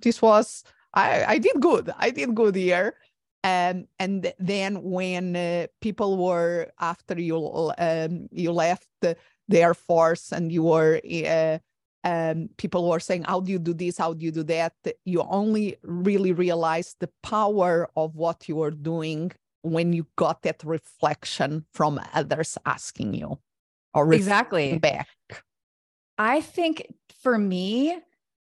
this 0.00 0.22
was 0.22 0.62
I, 0.94 1.24
I 1.34 1.38
did 1.38 1.60
good 1.60 1.92
i 1.98 2.10
did 2.10 2.34
good 2.34 2.54
here 2.54 2.94
and 3.42 3.88
and 3.98 4.32
then 4.38 4.82
when 4.82 5.34
uh, 5.34 5.66
people 5.80 6.16
were 6.16 6.70
after 6.78 7.18
you 7.18 7.72
um, 7.78 8.28
you 8.30 8.52
left 8.52 8.86
the, 9.00 9.16
the 9.48 9.62
air 9.62 9.74
force 9.74 10.32
and 10.32 10.52
you 10.52 10.62
were 10.62 11.00
uh, 11.26 11.58
um, 12.04 12.48
people 12.56 12.88
were 12.88 13.00
saying, 13.00 13.24
How 13.24 13.40
do 13.40 13.52
you 13.52 13.58
do 13.58 13.74
this? 13.74 13.98
How 13.98 14.12
do 14.12 14.24
you 14.24 14.32
do 14.32 14.42
that? 14.44 14.74
You 15.04 15.22
only 15.22 15.76
really 15.82 16.32
realize 16.32 16.96
the 16.98 17.10
power 17.22 17.88
of 17.96 18.16
what 18.16 18.48
you 18.48 18.62
are 18.62 18.70
doing 18.70 19.32
when 19.62 19.92
you 19.92 20.06
got 20.16 20.42
that 20.42 20.62
reflection 20.64 21.64
from 21.72 22.00
others 22.14 22.58
asking 22.66 23.14
you 23.14 23.38
or 23.94 24.12
exactly 24.12 24.78
back. 24.78 25.08
I 26.18 26.40
think 26.40 26.86
for 27.22 27.38
me, 27.38 27.98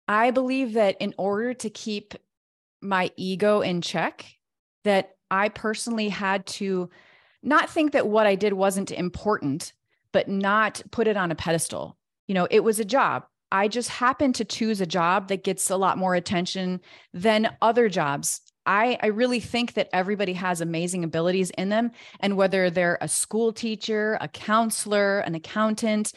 I 0.07 0.31
believe 0.31 0.73
that 0.73 0.97
in 0.99 1.13
order 1.17 1.53
to 1.53 1.69
keep 1.69 2.13
my 2.81 3.11
ego 3.15 3.61
in 3.61 3.81
check, 3.81 4.25
that 4.83 5.15
I 5.31 5.49
personally 5.49 6.09
had 6.09 6.45
to 6.45 6.89
not 7.41 7.69
think 7.69 7.91
that 7.91 8.07
what 8.07 8.27
I 8.27 8.35
did 8.35 8.53
wasn't 8.53 8.91
important, 8.91 9.73
but 10.11 10.27
not 10.27 10.81
put 10.91 11.07
it 11.07 11.17
on 11.17 11.31
a 11.31 11.35
pedestal. 11.35 11.97
You 12.27 12.35
know, 12.35 12.47
it 12.49 12.63
was 12.63 12.79
a 12.79 12.85
job. 12.85 13.25
I 13.53 13.67
just 13.67 13.89
happen 13.89 14.33
to 14.33 14.45
choose 14.45 14.81
a 14.81 14.87
job 14.87 15.27
that 15.27 15.43
gets 15.43 15.69
a 15.69 15.77
lot 15.77 15.99
more 15.99 16.15
attention 16.15 16.81
than 17.13 17.55
other 17.61 17.87
jobs. 17.87 18.41
I, 18.65 18.97
I 19.01 19.07
really 19.07 19.39
think 19.39 19.73
that 19.73 19.89
everybody 19.93 20.33
has 20.33 20.59
amazing 20.59 21.03
abilities 21.03 21.51
in 21.51 21.69
them. 21.69 21.91
And 22.19 22.35
whether 22.35 22.71
they're 22.71 22.97
a 22.99 23.07
school 23.07 23.53
teacher, 23.53 24.17
a 24.19 24.27
counselor, 24.27 25.19
an 25.19 25.35
accountant, 25.35 26.13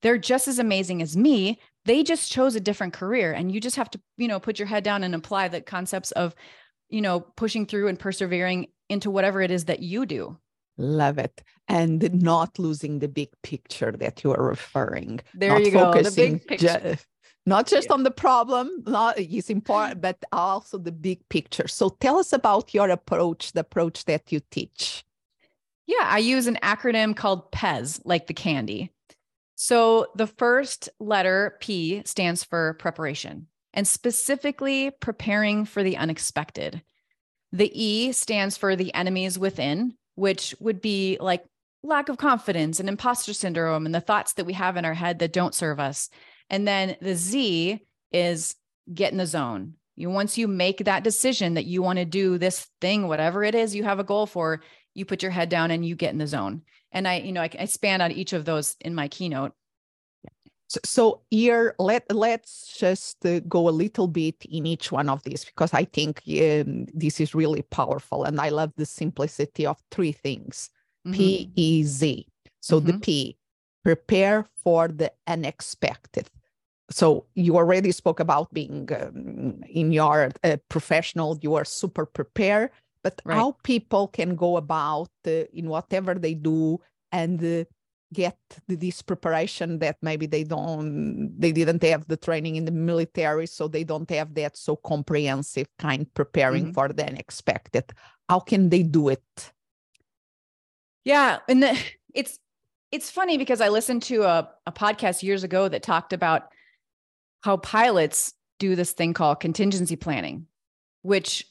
they're 0.00 0.16
just 0.16 0.48
as 0.48 0.58
amazing 0.58 1.02
as 1.02 1.14
me. 1.14 1.60
They 1.84 2.02
just 2.02 2.32
chose 2.32 2.56
a 2.56 2.60
different 2.60 2.94
career. 2.94 3.32
And 3.32 3.52
you 3.52 3.60
just 3.60 3.76
have 3.76 3.90
to, 3.90 4.00
you 4.16 4.28
know, 4.28 4.40
put 4.40 4.58
your 4.58 4.68
head 4.68 4.82
down 4.82 5.04
and 5.04 5.14
apply 5.14 5.48
the 5.48 5.60
concepts 5.60 6.12
of, 6.12 6.34
you 6.88 7.02
know, 7.02 7.20
pushing 7.20 7.66
through 7.66 7.88
and 7.88 7.98
persevering 7.98 8.68
into 8.88 9.10
whatever 9.10 9.42
it 9.42 9.50
is 9.50 9.66
that 9.66 9.80
you 9.80 10.06
do. 10.06 10.38
Love 10.78 11.18
it. 11.18 11.42
And 11.66 12.22
not 12.22 12.58
losing 12.58 13.00
the 13.00 13.08
big 13.08 13.28
picture 13.42 13.92
that 13.92 14.24
you 14.24 14.32
are 14.32 14.42
referring. 14.42 15.20
There 15.34 15.50
not 15.50 15.64
you 15.64 15.70
go. 15.72 15.92
The 15.92 16.10
big 16.10 16.46
picture. 16.46 16.94
Ju- 16.94 17.02
not 17.44 17.66
just 17.66 17.88
yeah. 17.88 17.94
on 17.94 18.02
the 18.02 18.10
problem, 18.10 18.70
not 18.86 19.18
is 19.18 19.50
important, 19.50 20.00
but 20.02 20.22
also 20.32 20.78
the 20.78 20.92
big 20.92 21.26
picture. 21.28 21.66
So 21.66 21.88
tell 21.88 22.18
us 22.18 22.32
about 22.32 22.74
your 22.74 22.90
approach, 22.90 23.52
the 23.52 23.60
approach 23.60 24.04
that 24.04 24.30
you 24.30 24.40
teach. 24.50 25.04
Yeah, 25.86 26.04
I 26.04 26.18
use 26.18 26.46
an 26.46 26.58
acronym 26.62 27.16
called 27.16 27.50
PEZ, 27.50 28.02
like 28.04 28.26
the 28.26 28.34
candy. 28.34 28.92
So 29.54 30.08
the 30.14 30.26
first 30.26 30.90
letter 31.00 31.56
P 31.60 32.02
stands 32.04 32.44
for 32.44 32.74
preparation 32.74 33.46
and 33.72 33.88
specifically 33.88 34.90
preparing 34.90 35.64
for 35.64 35.82
the 35.82 35.96
unexpected. 35.96 36.82
The 37.52 37.72
E 37.72 38.12
stands 38.12 38.58
for 38.58 38.76
the 38.76 38.92
enemies 38.92 39.38
within, 39.38 39.94
which 40.18 40.54
would 40.58 40.80
be 40.80 41.16
like 41.20 41.44
lack 41.82 42.08
of 42.08 42.18
confidence 42.18 42.80
and 42.80 42.88
imposter 42.88 43.32
syndrome 43.32 43.86
and 43.86 43.94
the 43.94 44.00
thoughts 44.00 44.32
that 44.34 44.44
we 44.44 44.52
have 44.52 44.76
in 44.76 44.84
our 44.84 44.94
head 44.94 45.20
that 45.20 45.32
don't 45.32 45.54
serve 45.54 45.78
us. 45.78 46.10
And 46.50 46.66
then 46.66 46.96
the 47.00 47.14
Z 47.14 47.80
is 48.12 48.56
get 48.92 49.12
in 49.12 49.18
the 49.18 49.26
zone. 49.26 49.74
You 49.94 50.10
once 50.10 50.36
you 50.36 50.48
make 50.48 50.84
that 50.84 51.04
decision 51.04 51.54
that 51.54 51.66
you 51.66 51.82
want 51.82 51.98
to 51.98 52.04
do 52.04 52.36
this 52.36 52.66
thing, 52.80 53.06
whatever 53.06 53.44
it 53.44 53.54
is 53.54 53.74
you 53.74 53.84
have 53.84 54.00
a 54.00 54.04
goal 54.04 54.26
for, 54.26 54.60
you 54.94 55.04
put 55.04 55.22
your 55.22 55.30
head 55.32 55.48
down 55.48 55.70
and 55.70 55.84
you 55.84 55.94
get 55.94 56.12
in 56.12 56.18
the 56.18 56.26
zone. 56.26 56.62
And 56.90 57.06
I, 57.06 57.18
you 57.18 57.32
know, 57.32 57.42
I, 57.42 57.50
I 57.58 57.64
span 57.66 58.00
on 58.00 58.10
each 58.10 58.32
of 58.32 58.44
those 58.44 58.76
in 58.80 58.94
my 58.94 59.08
keynote. 59.08 59.52
So, 60.68 60.80
so 60.84 61.20
here, 61.30 61.74
let 61.78 62.04
let's 62.14 62.76
just 62.76 63.24
uh, 63.24 63.40
go 63.40 63.68
a 63.68 63.70
little 63.70 64.06
bit 64.06 64.36
in 64.44 64.66
each 64.66 64.92
one 64.92 65.08
of 65.08 65.22
these 65.22 65.44
because 65.44 65.72
I 65.72 65.84
think 65.84 66.22
um, 66.28 66.86
this 66.92 67.20
is 67.20 67.34
really 67.34 67.62
powerful, 67.62 68.24
and 68.24 68.40
I 68.40 68.50
love 68.50 68.72
the 68.76 68.86
simplicity 68.86 69.64
of 69.66 69.78
three 69.90 70.12
things: 70.12 70.70
mm-hmm. 71.06 71.16
P 71.16 71.50
E 71.56 71.82
Z. 71.84 72.26
So 72.60 72.78
mm-hmm. 72.78 72.86
the 72.86 72.98
P, 72.98 73.36
prepare 73.82 74.46
for 74.62 74.88
the 74.88 75.10
unexpected 75.26 76.28
so 76.90 77.26
you 77.34 77.56
already 77.56 77.92
spoke 77.92 78.20
about 78.20 78.52
being 78.52 78.88
um, 79.00 79.62
in 79.68 79.92
your 79.92 80.30
uh, 80.44 80.56
professional 80.68 81.38
you 81.42 81.54
are 81.54 81.64
super 81.64 82.06
prepared 82.06 82.70
but 83.02 83.20
right. 83.24 83.36
how 83.36 83.56
people 83.62 84.08
can 84.08 84.34
go 84.34 84.56
about 84.56 85.10
uh, 85.26 85.44
in 85.52 85.68
whatever 85.68 86.14
they 86.14 86.34
do 86.34 86.78
and 87.12 87.42
uh, 87.44 87.64
get 88.12 88.38
this 88.66 89.02
preparation 89.02 89.78
that 89.78 89.96
maybe 90.02 90.26
they 90.26 90.44
don't 90.44 91.34
they 91.38 91.52
didn't 91.52 91.82
have 91.82 92.06
the 92.08 92.16
training 92.16 92.56
in 92.56 92.64
the 92.64 92.70
military 92.70 93.46
so 93.46 93.68
they 93.68 93.84
don't 93.84 94.08
have 94.10 94.34
that 94.34 94.56
so 94.56 94.76
comprehensive 94.76 95.66
kind 95.78 96.12
preparing 96.14 96.64
mm-hmm. 96.64 96.72
for 96.72 96.88
the 96.88 97.06
unexpected 97.06 97.84
how 98.28 98.40
can 98.40 98.70
they 98.70 98.82
do 98.82 99.08
it 99.08 99.52
yeah 101.04 101.38
and 101.48 101.62
the, 101.62 101.78
it's 102.14 102.38
it's 102.90 103.10
funny 103.10 103.36
because 103.36 103.60
i 103.60 103.68
listened 103.68 104.02
to 104.02 104.22
a, 104.22 104.48
a 104.66 104.72
podcast 104.72 105.22
years 105.22 105.44
ago 105.44 105.68
that 105.68 105.82
talked 105.82 106.14
about 106.14 106.50
how 107.42 107.56
pilots 107.56 108.34
do 108.58 108.74
this 108.74 108.92
thing 108.92 109.14
called 109.14 109.40
contingency 109.40 109.96
planning, 109.96 110.46
which 111.02 111.46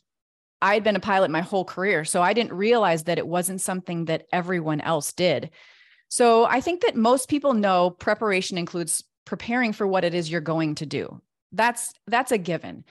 I'd 0.61 0.83
been 0.83 0.95
a 0.95 1.01
pilot 1.01 1.31
my 1.31 1.41
whole 1.41 1.65
career. 1.65 2.03
So 2.03 2.21
I 2.21 2.33
didn't 2.33 2.53
realize 2.53 3.05
that 3.05 3.17
it 3.17 3.27
wasn't 3.27 3.61
something 3.61 4.05
that 4.05 4.25
everyone 4.31 4.81
else 4.81 5.13
did. 5.13 5.51
So 6.09 6.45
I 6.45 6.61
think 6.61 6.81
that 6.81 6.95
most 6.95 7.29
people 7.29 7.53
know 7.53 7.89
preparation 7.89 8.57
includes 8.57 9.03
preparing 9.25 9.73
for 9.73 9.85
what 9.85 10.03
it 10.03 10.13
is 10.13 10.31
you're 10.31 10.41
going 10.41 10.75
to 10.75 10.85
do. 10.85 11.21
That's 11.51 11.93
that's 12.07 12.31
a 12.31 12.37
given. 12.37 12.85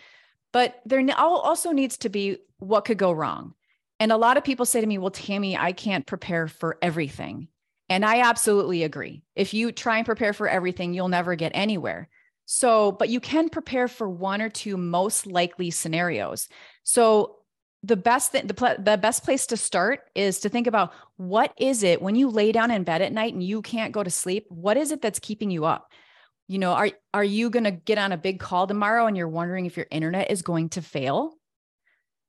But 0.53 0.81
there 0.87 1.05
also 1.17 1.73
needs 1.73 1.99
to 1.99 2.09
be 2.09 2.39
what 2.59 2.85
could 2.85 2.99
go 2.99 3.13
wrong. 3.13 3.55
And 3.99 4.13
a 4.13 4.17
lot 4.17 4.37
of 4.37 4.45
people 4.45 4.67
say 4.67 4.81
to 4.81 4.87
me, 4.87 4.99
"Well, 4.99 5.11
Tammy, 5.11 5.57
I 5.57 5.73
can't 5.73 6.07
prepare 6.07 6.49
for 6.49 6.79
everything." 6.83 7.49
And 7.89 8.05
I 8.05 8.21
absolutely 8.21 8.83
agree. 8.83 9.23
If 9.35 9.55
you 9.55 9.73
try 9.73 9.99
and 9.99 10.07
prepare 10.07 10.33
for 10.33 10.49
everything, 10.49 10.93
you'll 10.93 11.09
never 11.09 11.35
get 11.37 11.53
anywhere. 11.55 12.09
So, 12.45 12.93
but 12.93 13.09
you 13.09 13.21
can 13.21 13.49
prepare 13.49 13.89
for 13.89 14.09
one 14.09 14.41
or 14.41 14.49
two 14.49 14.77
most 14.77 15.27
likely 15.27 15.71
scenarios. 15.71 16.49
So, 16.85 17.37
the 17.83 17.97
best 17.97 18.33
thing, 18.33 18.47
the, 18.47 18.55
pl- 18.55 18.77
the 18.79 18.97
best 18.97 19.25
place 19.25 19.47
to 19.47 19.57
start 19.57 20.01
is 20.15 20.41
to 20.41 20.49
think 20.49 20.67
about 20.67 20.93
what 21.17 21.53
is 21.59 21.83
it 21.83 22.03
when 22.03 22.15
you 22.15 22.29
lay 22.29 22.53
down 22.53 22.71
in 22.71 22.85
bed 22.85 23.03
at 23.03 23.13
night 23.13 23.33
and 23.33 23.43
you 23.43 23.63
can't 23.63 23.93
go 23.93 24.03
to 24.03 24.11
sleep? 24.11 24.47
What 24.49 24.77
is 24.77 24.91
it 24.91 25.03
that's 25.03 25.19
keeping 25.19 25.51
you 25.51 25.65
up? 25.65 25.91
You 26.49 26.59
know, 26.59 26.73
are 26.73 26.91
are 27.13 27.25
you 27.25 27.51
going 27.51 27.65
to 27.65 27.73
get 27.73 27.99
on 27.99 28.13
a 28.13 28.17
big 28.17 28.39
call 28.39 28.67
tomorrow 28.67 29.07
and 29.07 29.17
you're 29.17 29.29
wondering 29.29 29.67
if 29.67 29.77
your 29.77 29.87
internet 29.91 30.31
is 30.31 30.43
going 30.43 30.71
to 30.71 30.83
fail? 30.83 31.35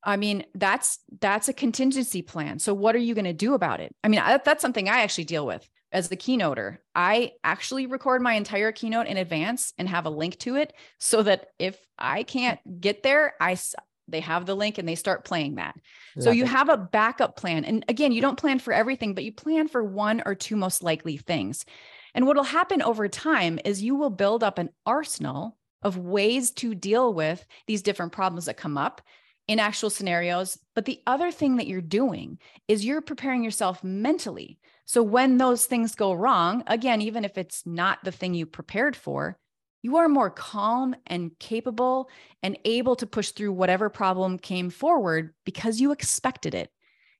I 0.03 0.17
mean, 0.17 0.45
that's 0.55 0.99
that's 1.19 1.49
a 1.49 1.53
contingency 1.53 2.21
plan. 2.21 2.59
So 2.59 2.73
what 2.73 2.95
are 2.95 2.99
you 2.99 3.13
going 3.13 3.25
to 3.25 3.33
do 3.33 3.53
about 3.53 3.79
it? 3.79 3.95
I 4.03 4.07
mean, 4.07 4.19
I, 4.19 4.39
that's 4.43 4.61
something 4.61 4.89
I 4.89 5.01
actually 5.01 5.25
deal 5.25 5.45
with 5.45 5.67
as 5.91 6.09
the 6.09 6.17
keynoter, 6.17 6.77
I 6.93 7.33
actually 7.43 7.85
record 7.85 8.21
my 8.21 8.33
entire 8.33 8.71
keynote 8.71 9.07
in 9.07 9.17
advance 9.17 9.73
and 9.77 9.87
have 9.87 10.05
a 10.05 10.11
link 10.11 10.37
to 10.39 10.55
it 10.55 10.73
so 10.99 11.23
that 11.23 11.47
if 11.59 11.77
I 11.97 12.23
can't 12.23 12.59
get 12.81 13.03
there, 13.03 13.35
I 13.39 13.57
they 14.07 14.19
have 14.21 14.45
the 14.45 14.55
link 14.55 14.77
and 14.77 14.87
they 14.87 14.95
start 14.95 15.25
playing 15.25 15.55
that. 15.55 15.75
Love 16.15 16.23
so 16.23 16.31
you 16.31 16.43
it. 16.43 16.49
have 16.49 16.69
a 16.69 16.77
backup 16.77 17.35
plan. 17.35 17.65
And 17.65 17.83
again, 17.87 18.11
you 18.11 18.21
don't 18.21 18.39
plan 18.39 18.59
for 18.59 18.73
everything, 18.73 19.13
but 19.13 19.23
you 19.23 19.31
plan 19.31 19.67
for 19.67 19.83
one 19.83 20.21
or 20.25 20.35
two 20.35 20.55
most 20.55 20.83
likely 20.83 21.17
things. 21.17 21.65
And 22.13 22.25
what'll 22.25 22.43
happen 22.43 22.81
over 22.81 23.07
time 23.07 23.59
is 23.65 23.83
you 23.83 23.95
will 23.95 24.09
build 24.09 24.43
up 24.43 24.57
an 24.57 24.69
arsenal 24.85 25.57
of 25.81 25.97
ways 25.97 26.51
to 26.51 26.73
deal 26.73 27.13
with 27.13 27.45
these 27.67 27.81
different 27.81 28.11
problems 28.11 28.45
that 28.45 28.57
come 28.57 28.77
up 28.77 29.01
in 29.47 29.59
actual 29.59 29.89
scenarios. 29.89 30.57
But 30.73 30.85
the 30.85 31.01
other 31.05 31.31
thing 31.31 31.57
that 31.57 31.67
you're 31.67 31.81
doing 31.81 32.39
is 32.67 32.83
you're 32.83 33.01
preparing 33.01 33.43
yourself 33.43 33.83
mentally 33.83 34.59
so 34.87 35.03
when 35.03 35.37
those 35.37 35.65
things 35.65 35.95
go 35.95 36.13
wrong, 36.13 36.63
again, 36.65 37.01
even 37.01 37.25
if 37.25 37.37
it's 37.37 37.65
not 37.65 37.99
the 38.05 38.11
thing 38.11 38.33
you 38.33 38.45
prepared 38.45 38.95
for, 38.95 39.37
you 39.81 39.97
are 39.97 40.09
more 40.09 40.29
calm 40.29 40.95
and 41.05 41.37
capable 41.39 42.09
and 42.43 42.57
able 42.65 42.95
to 42.95 43.07
push 43.07 43.31
through 43.31 43.53
whatever 43.53 43.89
problem 43.89 44.37
came 44.37 44.69
forward 44.69 45.33
because 45.45 45.79
you 45.79 45.91
expected 45.91 46.53
it. 46.53 46.71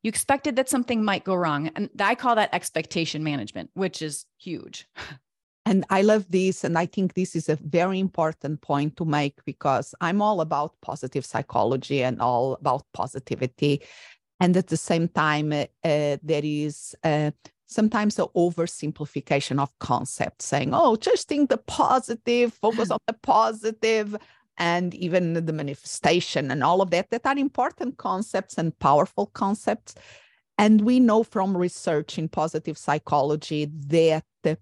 You 0.04 0.10
expected 0.10 0.56
that 0.56 0.70
something 0.70 1.04
might 1.04 1.24
go 1.24 1.36
wrong. 1.36 1.70
And 1.76 1.90
I 2.00 2.16
call 2.16 2.36
that 2.36 2.54
expectation 2.54 3.24
management, 3.24 3.72
which 3.74 4.02
is 4.02 4.26
huge. 4.38 4.88
And 5.68 5.84
I 5.90 6.02
love 6.02 6.32
this. 6.32 6.64
And 6.64 6.78
I 6.78 6.86
think 6.86 7.14
this 7.14 7.36
is 7.36 7.50
a 7.50 7.58
very 7.58 8.00
important 8.00 8.62
point 8.62 8.96
to 8.96 9.04
make 9.04 9.44
because 9.44 9.94
I'm 10.00 10.22
all 10.22 10.40
about 10.40 10.80
positive 10.82 11.26
psychology 11.26 12.04
and 12.04 12.22
all 12.22 12.54
about 12.54 12.86
positivity. 12.94 13.82
And 14.40 14.56
at 14.56 14.68
the 14.68 14.78
same 14.78 15.10
time, 15.10 15.52
uh, 15.52 15.66
there 15.84 16.42
is 16.46 16.96
uh, 17.04 17.32
sometimes 17.68 18.16
the 18.16 18.28
oversimplification 18.30 19.60
of 19.60 19.78
concepts, 19.80 20.46
saying, 20.46 20.72
oh, 20.74 20.96
just 20.96 21.28
think 21.28 21.50
the 21.50 21.58
positive, 21.58 22.54
focus 22.54 22.90
on 22.90 23.00
the 23.08 23.14
positive, 23.14 24.16
and 24.58 24.96
even 24.96 25.34
the 25.34 25.54
manifestation 25.54 26.50
and 26.50 26.64
all 26.64 26.82
of 26.82 26.90
that, 26.90 27.12
that 27.12 27.26
are 27.26 27.38
important 27.38 27.98
concepts 27.98 28.58
and 28.58 28.78
powerful 28.80 29.28
concepts. 29.28 29.94
And 30.58 30.82
we 30.82 31.00
know 31.00 31.24
from 31.24 31.56
research 31.56 32.18
in 32.18 32.28
positive 32.30 32.78
psychology 32.78 33.70
that 33.88 34.24
the, 34.42 34.58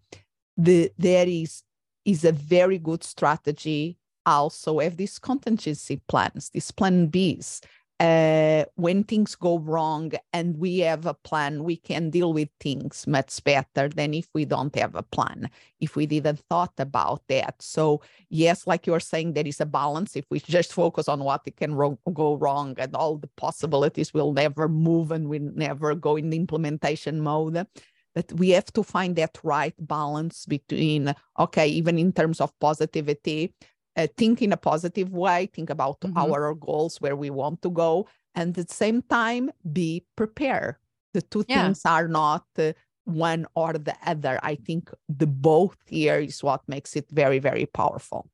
the 0.57 0.91
there 0.97 1.27
is, 1.27 1.63
is 2.03 2.25
a 2.25 2.33
very 2.33 2.77
good 2.77 3.03
strategy 3.03 3.97
also 4.25 4.79
have 4.79 4.97
these 4.97 5.19
contingency 5.19 6.01
plans, 6.07 6.49
these 6.49 6.71
plan 6.71 7.09
Bs, 7.09 7.61
uh, 7.99 8.65
when 8.75 9.03
things 9.03 9.35
go 9.35 9.57
wrong 9.59 10.11
and 10.33 10.57
we 10.57 10.79
have 10.79 11.05
a 11.05 11.13
plan, 11.13 11.63
we 11.63 11.77
can 11.77 12.09
deal 12.09 12.33
with 12.33 12.49
things 12.59 13.07
much 13.07 13.41
better 13.43 13.87
than 13.87 14.13
if 14.13 14.27
we 14.33 14.43
don't 14.43 14.75
have 14.75 14.95
a 14.95 15.03
plan, 15.03 15.49
if 15.79 15.95
we 15.95 16.05
didn't 16.05 16.39
thought 16.49 16.73
about 16.77 17.21
that. 17.29 17.55
So 17.61 18.01
yes, 18.29 18.67
like 18.67 18.85
you're 18.85 18.99
saying, 18.99 19.33
there 19.33 19.47
is 19.47 19.61
a 19.61 19.65
balance. 19.65 20.17
If 20.17 20.25
we 20.29 20.39
just 20.41 20.73
focus 20.73 21.07
on 21.07 21.23
what 21.23 21.41
it 21.45 21.55
can 21.55 21.73
ro- 21.73 21.99
go 22.13 22.35
wrong 22.35 22.75
and 22.77 22.93
all 22.95 23.17
the 23.17 23.29
possibilities, 23.37 24.13
we'll 24.13 24.33
never 24.33 24.67
move 24.67 25.11
and 25.11 25.29
we 25.29 25.39
never 25.39 25.95
go 25.95 26.17
in 26.17 26.29
the 26.31 26.37
implementation 26.37 27.21
mode. 27.21 27.65
But 28.13 28.31
we 28.33 28.49
have 28.51 28.71
to 28.73 28.83
find 28.83 29.15
that 29.17 29.37
right 29.43 29.73
balance 29.77 30.45
between, 30.45 31.13
okay, 31.37 31.67
even 31.67 31.97
in 31.97 32.13
terms 32.13 32.39
of 32.39 32.57
positivity, 32.59 33.53
uh, 33.95 34.07
think 34.17 34.41
in 34.41 34.53
a 34.53 34.57
positive 34.57 35.11
way, 35.11 35.49
think 35.53 35.69
about 35.69 35.99
mm-hmm. 36.01 36.17
our 36.17 36.53
goals, 36.53 36.99
where 37.01 37.15
we 37.15 37.29
want 37.29 37.61
to 37.61 37.69
go, 37.69 38.07
and 38.33 38.57
at 38.57 38.67
the 38.67 38.73
same 38.73 39.01
time, 39.03 39.51
be 39.71 40.05
prepared. 40.15 40.75
The 41.13 41.21
two 41.21 41.45
yeah. 41.47 41.63
things 41.63 41.85
are 41.85 42.07
not 42.07 42.45
uh, 42.57 42.73
one 43.05 43.45
or 43.55 43.73
the 43.73 43.95
other. 44.05 44.39
I 44.43 44.55
think 44.55 44.91
the 45.07 45.27
both 45.27 45.77
here 45.87 46.19
is 46.19 46.43
what 46.43 46.67
makes 46.67 46.95
it 46.95 47.07
very, 47.09 47.39
very 47.39 47.65
powerful. 47.65 48.29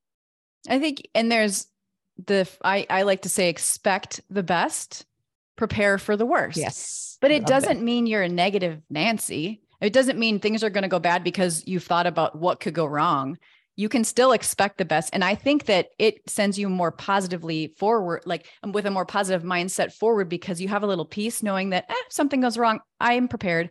I 0.67 0.79
think, 0.79 1.07
and 1.13 1.31
there's 1.31 1.67
the, 2.25 2.47
I, 2.63 2.85
I 2.89 3.03
like 3.03 3.21
to 3.23 3.29
say, 3.29 3.49
expect 3.49 4.21
the 4.29 4.43
best, 4.43 5.05
prepare 5.57 5.97
for 5.97 6.17
the 6.17 6.25
worst. 6.25 6.57
Yes. 6.57 7.17
But 7.21 7.31
it 7.31 7.45
doesn't 7.45 7.83
mean 7.83 8.07
you're 8.07 8.23
a 8.23 8.29
negative 8.29 8.81
Nancy. 8.89 9.61
It 9.79 9.93
doesn't 9.93 10.17
mean 10.17 10.39
things 10.39 10.63
are 10.63 10.69
going 10.69 10.83
to 10.83 10.87
go 10.87 10.99
bad 10.99 11.23
because 11.23 11.63
you've 11.67 11.83
thought 11.83 12.07
about 12.07 12.35
what 12.35 12.59
could 12.59 12.73
go 12.73 12.85
wrong 12.85 13.37
you 13.75 13.89
can 13.89 14.03
still 14.03 14.31
expect 14.31 14.77
the 14.77 14.85
best. 14.85 15.09
And 15.13 15.23
I 15.23 15.35
think 15.35 15.65
that 15.65 15.87
it 15.97 16.29
sends 16.29 16.59
you 16.59 16.69
more 16.69 16.91
positively 16.91 17.73
forward, 17.77 18.23
like 18.25 18.47
um, 18.63 18.71
with 18.71 18.85
a 18.85 18.91
more 18.91 19.05
positive 19.05 19.43
mindset 19.43 19.93
forward, 19.93 20.29
because 20.29 20.61
you 20.61 20.67
have 20.67 20.83
a 20.83 20.87
little 20.87 21.05
peace 21.05 21.41
knowing 21.41 21.69
that 21.71 21.85
eh, 21.89 21.93
if 22.05 22.13
something 22.13 22.41
goes 22.41 22.57
wrong, 22.57 22.79
I 22.99 23.13
am 23.13 23.27
prepared. 23.27 23.69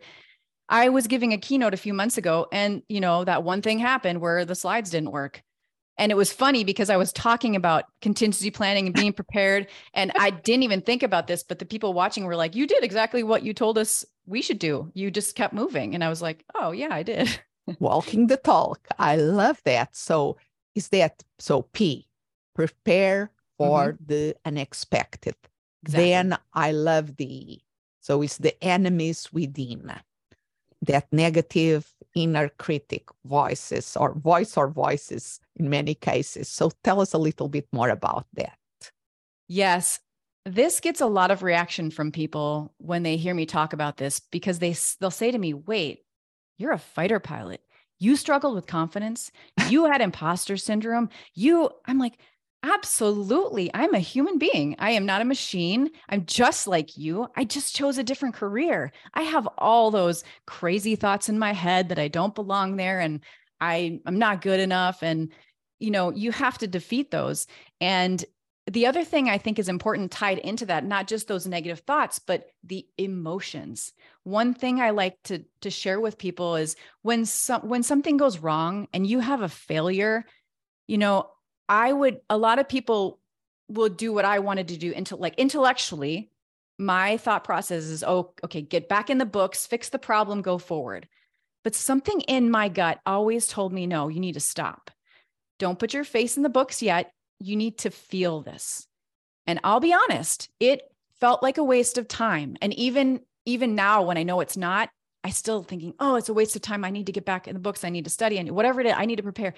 I 0.69 0.89
was 0.89 1.07
giving 1.07 1.33
a 1.33 1.37
keynote 1.37 1.73
a 1.73 1.77
few 1.77 1.93
months 1.93 2.17
ago, 2.17 2.47
and 2.51 2.81
you 2.87 3.01
know 3.01 3.23
that 3.25 3.43
one 3.43 3.61
thing 3.61 3.79
happened 3.79 4.21
where 4.21 4.45
the 4.45 4.55
slides 4.55 4.89
didn't 4.89 5.11
work. 5.11 5.43
And 5.97 6.11
it 6.11 6.15
was 6.15 6.33
funny 6.33 6.63
because 6.63 6.89
I 6.89 6.97
was 6.97 7.13
talking 7.13 7.55
about 7.55 7.85
contingency 8.01 8.49
planning 8.49 8.87
and 8.87 8.95
being 8.95 9.13
prepared. 9.13 9.67
and 9.93 10.11
I 10.17 10.31
didn't 10.31 10.63
even 10.63 10.81
think 10.81 11.03
about 11.03 11.27
this, 11.27 11.43
but 11.43 11.59
the 11.59 11.65
people 11.65 11.93
watching 11.93 12.25
were 12.25 12.35
like, 12.35 12.55
You 12.55 12.65
did 12.65 12.83
exactly 12.83 13.23
what 13.23 13.43
you 13.43 13.53
told 13.53 13.77
us 13.77 14.05
we 14.25 14.41
should 14.41 14.59
do. 14.59 14.91
You 14.95 15.11
just 15.11 15.35
kept 15.35 15.53
moving. 15.53 15.93
And 15.93 16.03
I 16.03 16.09
was 16.09 16.21
like, 16.21 16.43
Oh, 16.55 16.71
yeah, 16.71 16.89
I 16.91 17.03
did. 17.03 17.39
walking 17.79 18.27
the 18.27 18.37
talk. 18.37 18.87
I 18.99 19.15
love 19.15 19.61
that. 19.65 19.95
So 19.95 20.37
is 20.75 20.89
that 20.89 21.23
so 21.39 21.63
P, 21.73 22.07
prepare 22.55 23.31
for 23.57 23.93
mm-hmm. 23.93 24.05
the 24.05 24.35
unexpected. 24.45 25.35
Exactly. 25.83 26.05
Then 26.05 26.37
I 26.53 26.71
love 26.71 27.17
the 27.17 27.59
so 27.99 28.21
it's 28.21 28.37
the 28.37 28.61
enemies 28.63 29.29
within 29.31 29.93
that 30.81 31.07
negative 31.11 31.93
inner 32.15 32.49
critic 32.57 33.03
voices 33.25 33.95
or 33.95 34.13
voice 34.15 34.57
or 34.57 34.67
voices 34.67 35.39
in 35.55 35.69
many 35.69 35.93
cases. 35.93 36.49
So 36.49 36.71
tell 36.83 36.99
us 36.99 37.13
a 37.13 37.19
little 37.19 37.47
bit 37.47 37.67
more 37.71 37.89
about 37.89 38.25
that. 38.33 38.57
Yes. 39.47 39.99
This 40.45 40.79
gets 40.79 41.01
a 41.01 41.05
lot 41.05 41.29
of 41.29 41.43
reaction 41.43 41.91
from 41.91 42.11
people 42.11 42.73
when 42.79 43.03
they 43.03 43.15
hear 43.17 43.35
me 43.35 43.45
talk 43.45 43.73
about 43.73 43.97
this 43.97 44.19
because 44.19 44.57
they 44.57 44.75
they'll 44.99 45.11
say 45.11 45.29
to 45.29 45.37
me, 45.37 45.53
"Wait, 45.53 46.03
you're 46.61 46.71
a 46.71 46.79
fighter 46.79 47.19
pilot. 47.19 47.61
You 47.99 48.15
struggled 48.15 48.55
with 48.55 48.67
confidence. 48.67 49.31
You 49.67 49.85
had 49.85 50.01
imposter 50.01 50.57
syndrome. 50.57 51.09
You, 51.33 51.69
I'm 51.85 51.99
like, 51.99 52.17
absolutely. 52.63 53.71
I'm 53.73 53.93
a 53.93 53.99
human 53.99 54.37
being. 54.37 54.75
I 54.79 54.91
am 54.91 55.05
not 55.05 55.21
a 55.21 55.25
machine. 55.25 55.89
I'm 56.09 56.25
just 56.25 56.67
like 56.67 56.97
you. 56.97 57.27
I 57.35 57.43
just 57.43 57.75
chose 57.75 57.97
a 57.97 58.03
different 58.03 58.35
career. 58.35 58.91
I 59.13 59.23
have 59.23 59.47
all 59.57 59.91
those 59.91 60.23
crazy 60.45 60.95
thoughts 60.95 61.29
in 61.29 61.39
my 61.39 61.53
head 61.53 61.89
that 61.89 61.99
I 61.99 62.07
don't 62.07 62.35
belong 62.35 62.75
there 62.75 62.99
and 62.99 63.21
I, 63.59 63.99
I'm 64.05 64.19
not 64.19 64.41
good 64.41 64.59
enough. 64.59 65.03
And, 65.03 65.31
you 65.79 65.91
know, 65.91 66.11
you 66.11 66.31
have 66.31 66.57
to 66.59 66.67
defeat 66.67 67.11
those. 67.11 67.47
And 67.79 68.23
the 68.67 68.85
other 68.85 69.03
thing 69.03 69.27
I 69.27 69.37
think 69.37 69.57
is 69.57 69.69
important 69.69 70.11
tied 70.11 70.37
into 70.37 70.67
that, 70.67 70.85
not 70.85 71.07
just 71.07 71.27
those 71.27 71.47
negative 71.47 71.79
thoughts, 71.79 72.19
but 72.19 72.47
the 72.63 72.85
emotions. 72.97 73.91
One 74.23 74.53
thing 74.53 74.79
I 74.79 74.91
like 74.91 75.17
to 75.23 75.43
to 75.61 75.71
share 75.71 75.99
with 75.99 76.17
people 76.17 76.55
is 76.55 76.75
when 77.01 77.25
some 77.25 77.67
when 77.67 77.81
something 77.81 78.17
goes 78.17 78.37
wrong 78.37 78.87
and 78.93 79.05
you 79.05 79.19
have 79.19 79.41
a 79.41 79.49
failure, 79.49 80.25
you 80.87 80.99
know, 80.99 81.29
I 81.67 81.91
would 81.91 82.21
a 82.29 82.37
lot 82.37 82.59
of 82.59 82.69
people 82.69 83.19
will 83.67 83.89
do 83.89 84.13
what 84.13 84.25
I 84.25 84.39
wanted 84.39 84.67
to 84.67 84.77
do 84.77 84.91
into 84.91 85.15
like 85.15 85.35
intellectually. 85.35 86.29
My 86.77 87.17
thought 87.17 87.43
process 87.43 87.83
is, 87.83 88.03
oh, 88.03 88.33
okay, 88.43 88.61
get 88.61 88.89
back 88.89 89.09
in 89.09 89.17
the 89.17 89.25
books, 89.25 89.67
fix 89.67 89.89
the 89.89 89.99
problem, 89.99 90.41
go 90.41 90.57
forward. 90.57 91.07
But 91.63 91.75
something 91.75 92.21
in 92.21 92.49
my 92.49 92.69
gut 92.69 92.99
always 93.05 93.47
told 93.47 93.71
me, 93.71 93.85
no, 93.85 94.07
you 94.07 94.19
need 94.19 94.33
to 94.33 94.39
stop. 94.39 94.89
Don't 95.59 95.77
put 95.77 95.93
your 95.93 96.03
face 96.03 96.37
in 96.37 96.43
the 96.43 96.49
books 96.49 96.81
yet 96.81 97.11
you 97.41 97.55
need 97.55 97.79
to 97.79 97.91
feel 97.91 98.41
this. 98.41 98.87
And 99.47 99.59
I'll 99.63 99.79
be 99.79 99.93
honest, 99.93 100.49
it 100.59 100.83
felt 101.19 101.43
like 101.43 101.57
a 101.57 101.63
waste 101.63 101.97
of 101.97 102.07
time. 102.07 102.57
And 102.61 102.73
even 102.73 103.21
even 103.45 103.75
now 103.75 104.03
when 104.03 104.17
I 104.17 104.23
know 104.23 104.39
it's 104.39 104.57
not, 104.57 104.89
I 105.23 105.31
still 105.31 105.63
thinking, 105.63 105.93
"Oh, 105.99 106.15
it's 106.15 106.29
a 106.29 106.33
waste 106.33 106.55
of 106.55 106.61
time. 106.61 106.83
I 106.83 106.89
need 106.89 107.07
to 107.07 107.11
get 107.11 107.25
back 107.25 107.47
in 107.47 107.53
the 107.53 107.59
books. 107.59 107.83
I 107.83 107.89
need 107.89 108.03
to 108.05 108.09
study 108.09 108.37
and 108.37 108.51
whatever 108.51 108.81
it 108.81 108.87
is, 108.87 108.93
I 108.95 109.05
need 109.05 109.17
to 109.17 109.23
prepare." 109.23 109.53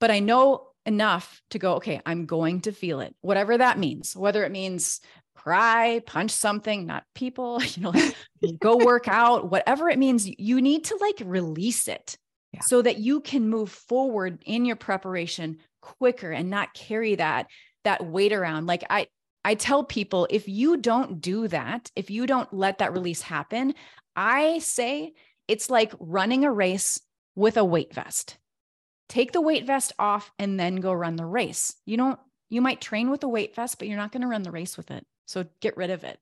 But 0.00 0.10
I 0.10 0.20
know 0.20 0.68
enough 0.84 1.42
to 1.50 1.58
go, 1.58 1.74
"Okay, 1.74 2.00
I'm 2.06 2.26
going 2.26 2.62
to 2.62 2.72
feel 2.72 3.00
it." 3.00 3.14
Whatever 3.20 3.58
that 3.58 3.78
means. 3.78 4.16
Whether 4.16 4.44
it 4.44 4.52
means 4.52 5.00
cry, 5.34 6.00
punch 6.06 6.32
something, 6.32 6.86
not 6.86 7.04
people, 7.14 7.62
you 7.74 7.82
know, 7.82 7.92
go 8.60 8.76
work 8.84 9.08
out, 9.08 9.50
whatever 9.50 9.88
it 9.88 9.98
means, 9.98 10.28
you 10.38 10.60
need 10.60 10.84
to 10.84 10.96
like 11.00 11.22
release 11.24 11.88
it. 11.88 12.18
Yeah. 12.52 12.60
So 12.62 12.80
that 12.82 12.98
you 12.98 13.20
can 13.20 13.48
move 13.48 13.70
forward 13.70 14.42
in 14.46 14.64
your 14.64 14.76
preparation 14.76 15.58
quicker 15.86 16.30
and 16.30 16.50
not 16.50 16.74
carry 16.74 17.14
that 17.14 17.46
that 17.84 18.04
weight 18.04 18.32
around. 18.32 18.66
Like 18.66 18.84
i 18.90 19.06
i 19.44 19.54
tell 19.54 19.84
people 19.84 20.26
if 20.28 20.48
you 20.48 20.76
don't 20.76 21.20
do 21.20 21.46
that 21.48 21.90
if 21.94 22.10
you 22.10 22.26
don't 22.26 22.52
let 22.52 22.78
that 22.78 22.92
release 22.92 23.22
happen 23.22 23.74
i 24.16 24.58
say 24.58 25.12
it's 25.46 25.70
like 25.70 25.94
running 26.00 26.44
a 26.44 26.50
race 26.50 27.00
with 27.36 27.56
a 27.56 27.64
weight 27.64 27.94
vest. 27.94 28.38
Take 29.08 29.30
the 29.30 29.40
weight 29.40 29.66
vest 29.66 29.92
off 29.98 30.32
and 30.38 30.58
then 30.58 30.76
go 30.76 30.92
run 30.92 31.14
the 31.14 31.26
race. 31.26 31.76
You 31.84 31.96
don't 31.96 32.18
you 32.48 32.60
might 32.60 32.80
train 32.80 33.10
with 33.10 33.22
a 33.22 33.28
weight 33.28 33.54
vest 33.54 33.78
but 33.78 33.86
you're 33.86 33.96
not 33.96 34.10
going 34.12 34.22
to 34.22 34.28
run 34.28 34.42
the 34.42 34.50
race 34.50 34.76
with 34.76 34.90
it. 34.90 35.04
So 35.26 35.44
get 35.60 35.76
rid 35.76 35.90
of 35.90 36.02
it 36.02 36.18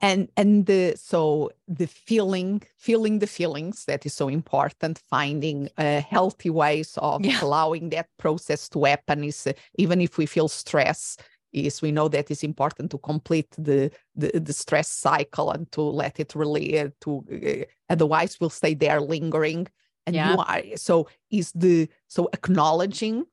and 0.00 0.28
and 0.36 0.66
the 0.66 0.94
so 0.96 1.50
the 1.66 1.86
feeling 1.86 2.62
feeling 2.76 3.18
the 3.18 3.26
feelings 3.26 3.84
that 3.86 4.04
is 4.04 4.14
so 4.14 4.28
important 4.28 5.02
finding 5.08 5.68
uh, 5.78 6.00
healthy 6.02 6.50
ways 6.50 6.98
of 6.98 7.24
yeah. 7.24 7.38
allowing 7.42 7.88
that 7.88 8.08
process 8.18 8.68
to 8.68 8.84
happen 8.84 9.24
is 9.24 9.46
uh, 9.46 9.52
even 9.76 10.00
if 10.00 10.18
we 10.18 10.26
feel 10.26 10.48
stress 10.48 11.16
is 11.52 11.80
we 11.80 11.90
know 11.90 12.08
that 12.08 12.30
it's 12.30 12.44
important 12.44 12.90
to 12.90 12.98
complete 12.98 13.50
the 13.56 13.90
the, 14.14 14.38
the 14.38 14.52
stress 14.52 14.88
cycle 14.88 15.50
and 15.50 15.70
to 15.72 15.80
let 15.80 16.20
it 16.20 16.34
really 16.34 16.78
uh, 16.78 16.88
to 17.00 17.24
uh, 17.32 17.64
otherwise 17.88 18.38
we'll 18.40 18.50
stay 18.50 18.74
there 18.74 19.00
lingering 19.00 19.66
and 20.06 20.14
yeah. 20.14 20.32
you 20.32 20.38
are 20.38 20.76
so 20.76 21.08
is 21.30 21.52
the 21.52 21.88
so 22.08 22.28
acknowledging 22.32 23.24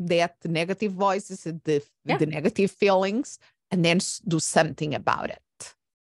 that 0.00 0.34
the 0.40 0.48
negative 0.48 0.92
voices 0.92 1.44
the 1.44 1.82
yeah. 2.04 2.16
the 2.16 2.26
negative 2.26 2.72
feelings 2.72 3.38
and 3.70 3.84
then 3.84 4.00
do 4.26 4.40
something 4.40 4.94
about 4.94 5.30
it 5.30 5.41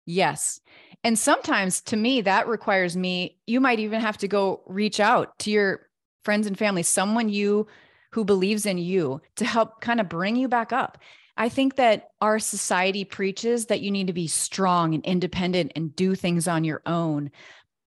Yes. 0.06 0.60
And 1.04 1.18
sometimes 1.18 1.82
to 1.82 1.96
me, 1.96 2.22
that 2.22 2.48
requires 2.48 2.96
me, 2.96 3.38
you 3.46 3.60
might 3.60 3.80
even 3.80 4.02
have 4.02 4.18
to 4.20 4.28
go 4.28 4.62
reach 4.66 5.00
out 5.00 5.38
to 5.40 5.52
your 5.52 5.88
friends 6.24 6.48
and 6.48 6.58
family, 6.58 6.84
someone 6.84 7.30
you 7.30 7.68
who 8.12 8.24
believes 8.24 8.66
in 8.66 8.78
you 8.78 9.22
to 9.36 9.46
help 9.46 9.82
kind 9.82 10.00
of 10.00 10.10
bring 10.10 10.36
you 10.36 10.48
back 10.48 10.72
up. 10.72 10.98
I 11.38 11.50
think 11.50 11.76
that 11.76 12.10
our 12.22 12.40
society 12.40 13.04
preaches 13.04 13.66
that 13.66 13.82
you 13.82 13.92
need 13.92 14.08
to 14.08 14.14
be 14.14 14.28
strong 14.28 14.94
and 14.94 15.06
independent 15.06 15.74
and 15.76 15.96
do 15.96 16.16
things 16.16 16.48
on 16.48 16.64
your 16.64 16.82
own. 16.86 17.30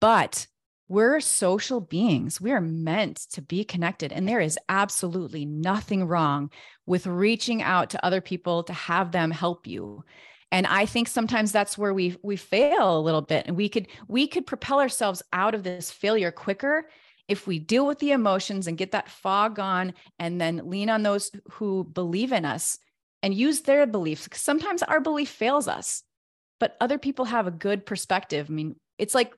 But 0.01 0.47
we're 0.89 1.21
social 1.21 1.81
beings. 1.81 2.41
We 2.41 2.53
are 2.53 2.61
meant 2.61 3.19
to 3.33 3.43
be 3.43 3.65
connected. 3.65 4.13
And 4.13 4.29
there 4.29 4.41
is 4.41 4.59
absolutely 4.69 5.45
nothing 5.45 6.07
wrong 6.07 6.51
with 6.87 7.07
reaching 7.07 7.63
out 7.63 7.91
to 7.91 8.05
other 8.05 8.21
people 8.21 8.63
to 8.65 8.73
have 8.73 9.13
them 9.13 9.31
help 9.31 9.67
you 9.67 10.05
and 10.55 10.69
i 10.69 10.87
think 10.87 11.09
sometimes 11.09 11.51
that's 11.51 11.77
where 11.77 11.93
we 11.93 12.17
we 12.23 12.37
fail 12.37 12.97
a 12.97 13.01
little 13.01 13.21
bit. 13.23 13.47
And 13.47 13.57
we 13.57 13.69
could 13.69 13.89
we 14.09 14.27
could 14.27 14.47
propel 14.47 14.81
ourselves 14.81 15.23
out 15.33 15.55
of 15.55 15.65
this 15.65 15.91
failure 15.91 16.31
quicker 16.31 16.89
if 17.27 17.47
we 17.47 17.59
deal 17.59 17.87
with 17.87 17.99
the 17.99 18.13
emotions 18.13 18.67
and 18.67 18.79
get 18.79 18.93
that 18.93 19.09
fog 19.09 19.59
on 19.59 19.95
and 20.19 20.41
then 20.41 20.69
lean 20.71 20.91
on 20.91 21.03
those 21.03 21.31
who 21.53 21.85
believe 21.85 22.33
in 22.33 22.45
us 22.45 22.79
and 23.23 23.35
use 23.35 23.63
their 23.63 23.87
beliefs. 23.87 24.29
Sometimes 24.35 24.83
our 24.83 25.01
belief 25.01 25.29
fails 25.29 25.69
us 25.69 26.03
but 26.61 26.77
other 26.81 26.99
people 26.99 27.25
have 27.27 27.47
a 27.47 27.51
good 27.51 27.85
perspective. 27.85 28.47
I 28.49 28.53
mean 28.53 28.77
it's 28.99 29.15
like 29.15 29.35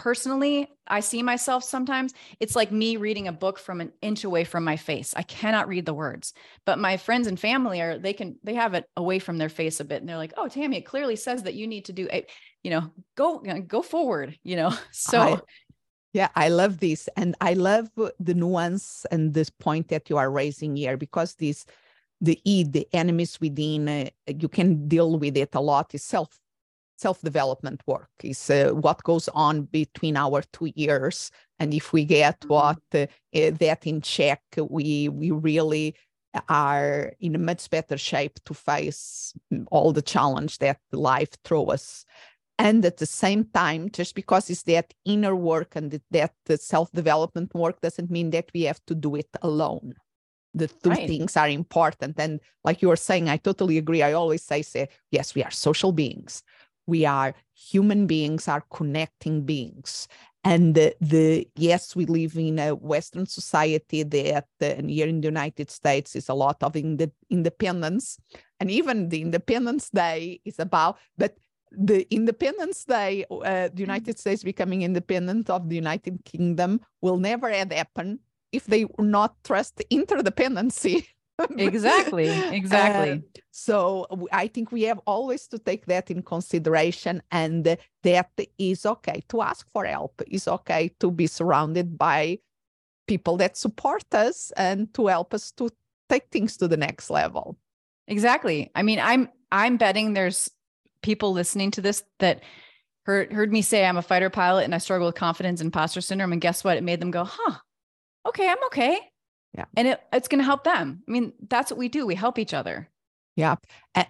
personally, 0.00 0.66
I 0.86 1.00
see 1.00 1.22
myself 1.22 1.62
sometimes. 1.62 2.14
It's 2.40 2.56
like 2.56 2.72
me 2.72 2.96
reading 2.96 3.28
a 3.28 3.32
book 3.32 3.58
from 3.58 3.82
an 3.82 3.92
inch 4.00 4.24
away 4.24 4.44
from 4.44 4.64
my 4.64 4.78
face. 4.78 5.12
I 5.14 5.20
cannot 5.22 5.68
read 5.68 5.84
the 5.84 5.92
words. 5.92 6.32
But 6.64 6.78
my 6.78 6.96
friends 6.96 7.26
and 7.26 7.38
family 7.38 7.82
are 7.82 7.98
they 7.98 8.14
can 8.14 8.36
they 8.42 8.54
have 8.54 8.72
it 8.72 8.86
away 8.96 9.18
from 9.18 9.36
their 9.36 9.50
face 9.50 9.78
a 9.78 9.84
bit 9.84 10.00
and 10.00 10.08
they're 10.08 10.16
like, 10.16 10.32
"Oh, 10.38 10.48
Tammy, 10.48 10.78
it 10.78 10.86
clearly 10.86 11.16
says 11.16 11.42
that 11.42 11.52
you 11.52 11.66
need 11.66 11.84
to 11.84 11.92
do 11.92 12.08
a, 12.10 12.24
you 12.64 12.70
know, 12.70 12.90
go 13.14 13.40
go 13.68 13.82
forward, 13.82 14.38
you 14.42 14.56
know." 14.56 14.72
So 14.90 15.20
I, 15.20 15.40
yeah, 16.14 16.28
I 16.34 16.48
love 16.48 16.80
this 16.80 17.10
and 17.16 17.36
I 17.42 17.52
love 17.52 17.90
the 17.96 18.34
nuance 18.34 19.04
and 19.10 19.34
this 19.34 19.50
point 19.50 19.88
that 19.88 20.08
you 20.08 20.16
are 20.16 20.30
raising 20.30 20.76
here 20.76 20.96
because 20.96 21.34
this 21.34 21.66
the 22.22 22.40
E, 22.44 22.64
the 22.64 22.86
enemies 22.92 23.38
within, 23.40 23.88
uh, 23.88 24.08
you 24.26 24.48
can 24.48 24.88
deal 24.88 25.18
with 25.18 25.36
it 25.36 25.54
a 25.54 25.60
lot 25.60 25.94
is 25.94 26.04
self 26.04 26.38
self-development 27.00 27.82
work 27.86 28.10
is 28.22 28.50
uh, 28.50 28.70
what 28.72 29.02
goes 29.04 29.28
on 29.28 29.62
between 29.62 30.16
our 30.16 30.42
two 30.52 30.70
ears. 30.76 31.30
And 31.58 31.72
if 31.72 31.92
we 31.92 32.04
get 32.04 32.40
mm-hmm. 32.40 32.52
what 32.52 32.78
uh, 32.94 33.06
uh, 33.34 33.50
that 33.58 33.86
in 33.86 34.00
check 34.02 34.42
we 34.58 35.08
we 35.08 35.30
really 35.30 35.94
are 36.48 37.12
in 37.18 37.34
a 37.34 37.38
much 37.38 37.68
better 37.70 37.98
shape 37.98 38.38
to 38.44 38.54
face 38.54 39.32
all 39.70 39.92
the 39.92 40.02
challenge 40.02 40.58
that 40.58 40.78
life 40.92 41.30
throws 41.44 41.70
us. 41.70 42.04
And 42.58 42.84
at 42.84 42.98
the 42.98 43.06
same 43.06 43.44
time 43.54 43.90
just 43.90 44.14
because 44.14 44.50
it's 44.50 44.62
that 44.64 44.92
inner 45.04 45.34
work 45.34 45.76
and 45.76 46.00
that 46.10 46.32
the 46.44 46.58
self-development 46.58 47.54
work 47.54 47.80
doesn't 47.80 48.10
mean 48.10 48.30
that 48.30 48.50
we 48.54 48.62
have 48.62 48.80
to 48.86 48.94
do 48.94 49.16
it 49.16 49.28
alone. 49.42 49.94
The 50.52 50.68
two 50.68 50.90
right. 50.90 51.08
things 51.08 51.36
are 51.36 51.48
important. 51.48 52.18
And 52.18 52.40
like 52.64 52.82
you 52.82 52.88
were 52.88 52.96
saying 53.08 53.28
i 53.28 53.38
totally 53.38 53.78
agree. 53.78 54.02
I 54.02 54.12
always 54.12 54.42
say 54.42 54.62
say 54.62 54.88
yes 55.10 55.34
we 55.34 55.42
are 55.42 55.50
social 55.50 55.92
beings 55.92 56.42
we 56.90 57.06
are 57.06 57.34
human 57.54 58.06
beings 58.06 58.48
are 58.48 58.64
connecting 58.70 59.46
beings. 59.46 60.08
And 60.42 60.74
the, 60.74 60.94
the, 61.00 61.48
yes 61.56 61.94
we 61.94 62.06
live 62.06 62.36
in 62.36 62.58
a 62.58 62.74
western 62.74 63.26
society 63.26 64.02
that 64.02 64.48
uh, 64.60 64.64
and 64.64 64.90
here 64.90 65.06
in 65.06 65.20
the 65.20 65.28
united 65.28 65.70
states 65.70 66.16
is 66.16 66.28
a 66.28 66.34
lot 66.34 66.62
of 66.62 66.76
ind- 66.76 67.12
independence. 67.28 68.18
And 68.58 68.70
even 68.70 69.08
the 69.08 69.20
independence 69.20 69.90
day 69.90 70.40
is 70.44 70.58
about 70.58 70.98
but 71.16 71.36
the 71.70 72.06
independence 72.10 72.84
day 72.84 73.24
uh, 73.30 73.38
the 73.38 73.68
mm-hmm. 73.68 73.80
united 73.80 74.18
states 74.18 74.42
becoming 74.42 74.82
independent 74.82 75.48
of 75.50 75.68
the 75.68 75.76
united 75.76 76.18
kingdom 76.24 76.80
will 77.00 77.16
never 77.16 77.48
happen 77.48 78.18
if 78.50 78.64
they 78.66 78.84
do 78.84 79.04
not 79.04 79.36
trust 79.44 79.80
interdependency 79.90 81.06
exactly 81.56 82.28
exactly. 82.50 83.22
So 83.50 84.06
i 84.32 84.46
think 84.46 84.72
we 84.72 84.82
have 84.82 85.00
always 85.06 85.46
to 85.48 85.58
take 85.58 85.86
that 85.86 86.10
in 86.10 86.22
consideration 86.22 87.22
and 87.30 87.76
that 88.02 88.30
is 88.58 88.86
okay. 88.86 89.22
To 89.28 89.42
ask 89.42 89.66
for 89.72 89.84
help 89.84 90.22
is 90.26 90.48
okay 90.48 90.92
to 91.00 91.10
be 91.10 91.26
surrounded 91.26 91.98
by 91.98 92.38
people 93.06 93.36
that 93.38 93.56
support 93.56 94.04
us 94.14 94.52
and 94.56 94.92
to 94.94 95.08
help 95.08 95.34
us 95.34 95.50
to 95.52 95.68
take 96.08 96.28
things 96.30 96.56
to 96.58 96.68
the 96.68 96.76
next 96.76 97.10
level. 97.10 97.58
Exactly. 98.08 98.70
I 98.74 98.82
mean 98.82 99.00
i'm 99.00 99.28
i'm 99.52 99.76
betting 99.76 100.12
there's 100.12 100.50
people 101.02 101.32
listening 101.32 101.70
to 101.72 101.80
this 101.80 102.04
that 102.18 102.42
heard 103.04 103.32
heard 103.32 103.52
me 103.52 103.62
say 103.62 103.84
i'm 103.84 103.96
a 103.96 104.02
fighter 104.02 104.30
pilot 104.30 104.64
and 104.64 104.74
i 104.74 104.78
struggle 104.78 105.06
with 105.06 105.16
confidence 105.16 105.60
and 105.60 105.68
imposter 105.68 106.00
syndrome 106.00 106.32
and 106.32 106.40
guess 106.40 106.62
what? 106.62 106.76
It 106.76 106.84
made 106.84 107.00
them 107.00 107.10
go 107.10 107.24
huh 107.24 107.56
okay 108.26 108.48
i'm 108.48 108.62
okay 108.66 108.98
yeah. 109.54 109.64
And 109.76 109.88
it, 109.88 110.00
it's 110.12 110.28
going 110.28 110.38
to 110.38 110.44
help 110.44 110.64
them. 110.64 111.02
I 111.06 111.10
mean, 111.10 111.32
that's 111.48 111.70
what 111.70 111.78
we 111.78 111.88
do. 111.88 112.06
We 112.06 112.14
help 112.14 112.38
each 112.38 112.54
other. 112.54 112.88
Yeah. 113.36 113.56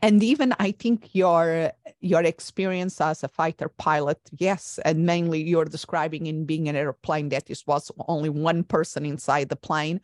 And 0.03 0.23
even 0.23 0.55
I 0.59 0.73
think 0.73 1.15
your 1.15 1.73
your 2.01 2.23
experience 2.23 3.01
as 3.01 3.23
a 3.23 3.29
fighter 3.29 3.69
pilot, 3.69 4.19
yes, 4.39 4.81
and 4.85 5.07
mainly 5.07 5.43
you're 5.43 5.67
describing 5.67 6.27
in 6.27 6.47
being 6.47 6.69
an 6.69 6.77
airplane 6.77 7.29
that 7.29 7.49
is 7.49 7.67
was 7.67 7.93
only 8.09 8.29
one 8.29 8.65
person 8.65 9.07
inside 9.07 9.49
the 9.49 9.57
plane, 9.57 10.01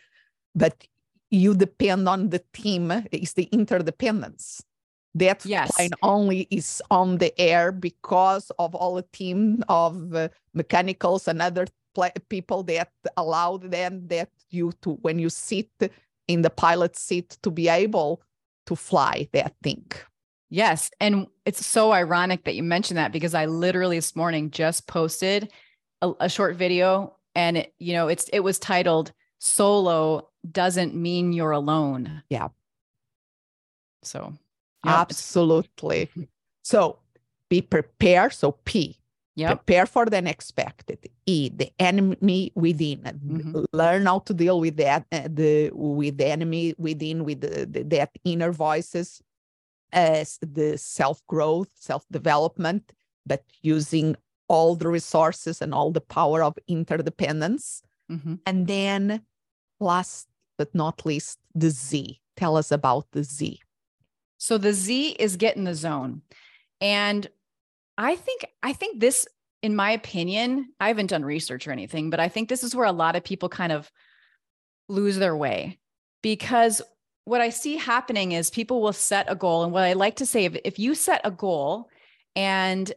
but 0.54 0.86
you 1.30 1.54
depend 1.54 2.08
on 2.08 2.28
the 2.28 2.42
team, 2.52 2.92
is 3.10 3.32
the 3.32 3.44
interdependence. 3.44 4.62
That 5.14 5.44
yes. 5.46 5.74
plane 5.74 5.92
only 6.02 6.46
is 6.50 6.82
on 6.90 7.18
the 7.18 7.32
air 7.40 7.72
because 7.72 8.52
of 8.58 8.74
all 8.74 8.98
a 8.98 9.02
team 9.02 9.64
of 9.68 10.14
uh, 10.14 10.28
mechanicals 10.52 11.26
and 11.26 11.40
other 11.40 11.66
people 12.28 12.62
that 12.64 12.90
allowed 13.16 13.70
them 13.70 14.06
that 14.08 14.30
you 14.50 14.72
to 14.82 14.90
when 15.02 15.18
you 15.18 15.28
sit 15.28 15.70
in 16.28 16.42
the 16.42 16.50
pilot 16.50 16.96
seat 16.96 17.38
to 17.42 17.50
be 17.50 17.68
able 17.68 18.22
to 18.66 18.76
fly 18.76 19.28
that 19.32 19.54
thing. 19.62 19.86
Yes, 20.48 20.90
and 21.00 21.26
it's 21.44 21.64
so 21.64 21.92
ironic 21.92 22.44
that 22.44 22.54
you 22.54 22.62
mentioned 22.62 22.98
that 22.98 23.12
because 23.12 23.34
I 23.34 23.46
literally 23.46 23.98
this 23.98 24.14
morning 24.14 24.50
just 24.50 24.86
posted 24.86 25.52
a, 26.02 26.12
a 26.20 26.28
short 26.28 26.56
video 26.56 27.16
and 27.34 27.58
it, 27.58 27.74
you 27.78 27.92
know 27.92 28.08
it's 28.08 28.28
it 28.32 28.40
was 28.40 28.58
titled 28.58 29.12
solo 29.38 30.28
doesn't 30.50 30.94
mean 30.94 31.32
you're 31.32 31.50
alone. 31.50 32.22
Yeah. 32.28 32.48
So, 34.02 34.34
absolutely. 34.84 36.10
So, 36.62 36.98
be 37.48 37.60
prepared. 37.60 38.32
So, 38.32 38.52
P, 38.64 38.98
Yep. 39.36 39.66
Prepare 39.66 39.86
for 39.86 40.06
the 40.06 40.16
unexpected. 40.16 40.98
E, 41.26 41.50
the 41.50 41.70
enemy 41.78 42.52
within. 42.54 43.00
Mm-hmm. 43.00 43.64
Learn 43.74 44.06
how 44.06 44.20
to 44.20 44.32
deal 44.32 44.58
with 44.60 44.78
that, 44.78 45.04
uh, 45.12 45.28
the 45.28 45.70
with 45.74 46.16
the 46.16 46.26
enemy 46.26 46.74
within, 46.78 47.22
with 47.22 47.42
the, 47.42 47.66
the, 47.66 47.82
that 47.82 48.10
inner 48.24 48.50
voices, 48.50 49.20
as 49.92 50.38
the 50.40 50.78
self 50.78 51.24
growth, 51.26 51.68
self 51.74 52.04
development, 52.10 52.92
but 53.26 53.44
using 53.60 54.16
all 54.48 54.74
the 54.74 54.88
resources 54.88 55.60
and 55.60 55.74
all 55.74 55.90
the 55.90 56.00
power 56.00 56.42
of 56.42 56.58
interdependence. 56.66 57.82
Mm-hmm. 58.10 58.36
And 58.46 58.66
then, 58.66 59.22
last 59.80 60.28
but 60.56 60.74
not 60.74 61.04
least, 61.04 61.38
the 61.54 61.68
Z. 61.68 62.20
Tell 62.36 62.56
us 62.56 62.72
about 62.72 63.06
the 63.12 63.22
Z. 63.22 63.60
So 64.38 64.56
the 64.56 64.72
Z 64.72 65.16
is 65.18 65.36
get 65.36 65.56
in 65.56 65.64
the 65.64 65.74
zone, 65.74 66.22
and 66.80 67.28
I 67.98 68.16
think 68.16 68.46
I 68.62 68.72
think 68.72 69.00
this 69.00 69.26
in 69.62 69.74
my 69.74 69.90
opinion, 69.90 70.72
I 70.78 70.88
haven't 70.88 71.08
done 71.08 71.24
research 71.24 71.66
or 71.66 71.72
anything, 71.72 72.10
but 72.10 72.20
I 72.20 72.28
think 72.28 72.48
this 72.48 72.62
is 72.62 72.74
where 72.74 72.86
a 72.86 72.92
lot 72.92 73.16
of 73.16 73.24
people 73.24 73.48
kind 73.48 73.72
of 73.72 73.90
lose 74.88 75.16
their 75.16 75.36
way 75.36 75.78
because 76.22 76.82
what 77.24 77.40
I 77.40 77.50
see 77.50 77.76
happening 77.76 78.32
is 78.32 78.50
people 78.50 78.80
will 78.80 78.92
set 78.92 79.26
a 79.28 79.34
goal. 79.34 79.64
And 79.64 79.72
what 79.72 79.82
I 79.82 79.94
like 79.94 80.16
to 80.16 80.26
say, 80.26 80.44
if, 80.44 80.56
if 80.64 80.78
you 80.78 80.94
set 80.94 81.20
a 81.24 81.30
goal 81.30 81.88
and 82.36 82.92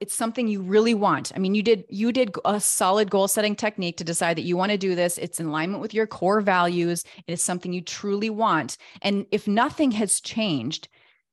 it's 0.00 0.14
something 0.14 0.46
you 0.46 0.62
really 0.62 0.94
want. 0.94 1.32
I 1.34 1.38
mean, 1.38 1.54
you 1.54 1.62
did 1.62 1.84
you 1.88 2.12
did 2.12 2.34
a 2.44 2.60
solid 2.60 3.10
goal 3.10 3.26
setting 3.26 3.56
technique 3.56 3.96
to 3.96 4.04
decide 4.04 4.36
that 4.36 4.44
you 4.44 4.56
want 4.56 4.70
to 4.70 4.78
do 4.78 4.94
this. 4.94 5.18
It's 5.18 5.40
in 5.40 5.46
alignment 5.46 5.82
with 5.82 5.92
your 5.92 6.06
core 6.06 6.40
values. 6.40 7.04
It 7.26 7.32
is 7.32 7.42
something 7.42 7.72
you 7.72 7.80
truly 7.80 8.30
want. 8.30 8.78
And 9.02 9.26
if 9.32 9.48
nothing 9.48 9.90
has 9.92 10.20
changed, 10.20 10.88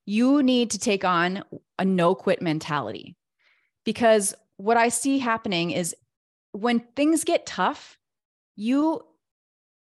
you 0.06 0.44
need 0.44 0.72
to 0.72 0.80
take 0.80 1.04
on 1.04 1.44
a 1.80 1.86
no 1.86 2.15
quit 2.15 2.41
mentality. 2.41 3.15
Because 3.84 4.34
what 4.58 4.78
I 4.78 4.89
see 4.89 5.20
happening 5.20 5.72
is 5.72 5.96
when 6.52 6.80
things 6.96 7.24
get 7.24 7.46
tough, 7.46 7.98
you 8.56 9.04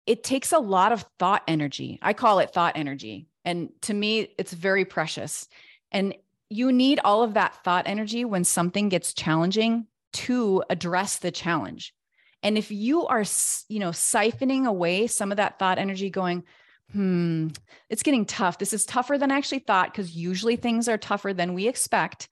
it 0.07 0.23
takes 0.23 0.53
a 0.53 0.59
lot 0.59 0.93
of 0.93 1.05
thought 1.19 1.43
energy. 1.49 1.99
I 2.01 2.13
call 2.13 2.39
it 2.39 2.53
thought 2.53 2.77
energy. 2.77 3.27
And 3.45 3.71
to 3.83 3.95
me, 3.95 4.29
it's 4.39 4.53
very 4.53 4.85
precious. 4.85 5.49
And 5.91 6.15
you 6.49 6.71
need 6.71 7.01
all 7.05 7.25
of 7.25 7.35
that 7.35 7.65
thought 7.65 7.89
energy 7.89 8.25
when 8.25 8.45
something 8.45 8.89
gets 8.89 9.13
challenging 9.13 9.87
to 10.13 10.63
address 10.71 11.19
the 11.19 11.33
challenge. 11.33 11.93
And 12.43 12.57
if 12.57 12.71
you 12.71 13.07
are, 13.07 13.25
you 13.69 13.81
know, 13.81 13.91
siphoning 13.91 14.67
away 14.67 15.09
some 15.09 15.33
of 15.33 15.39
that 15.39 15.59
thought 15.59 15.79
energy 15.79 16.11
going, 16.11 16.45
hmm, 16.93 17.49
it's 17.89 18.03
getting 18.03 18.25
tough. 18.25 18.59
This 18.59 18.73
is 18.73 18.85
tougher 18.85 19.19
than 19.19 19.31
I 19.31 19.37
actually 19.37 19.61
thought 19.61 19.93
because 19.93 20.17
usually 20.17 20.57
things 20.57 20.89
are 20.89 20.99
tougher 20.99 21.33
than 21.33 21.55
we 21.55 21.69
expect. 21.69 22.29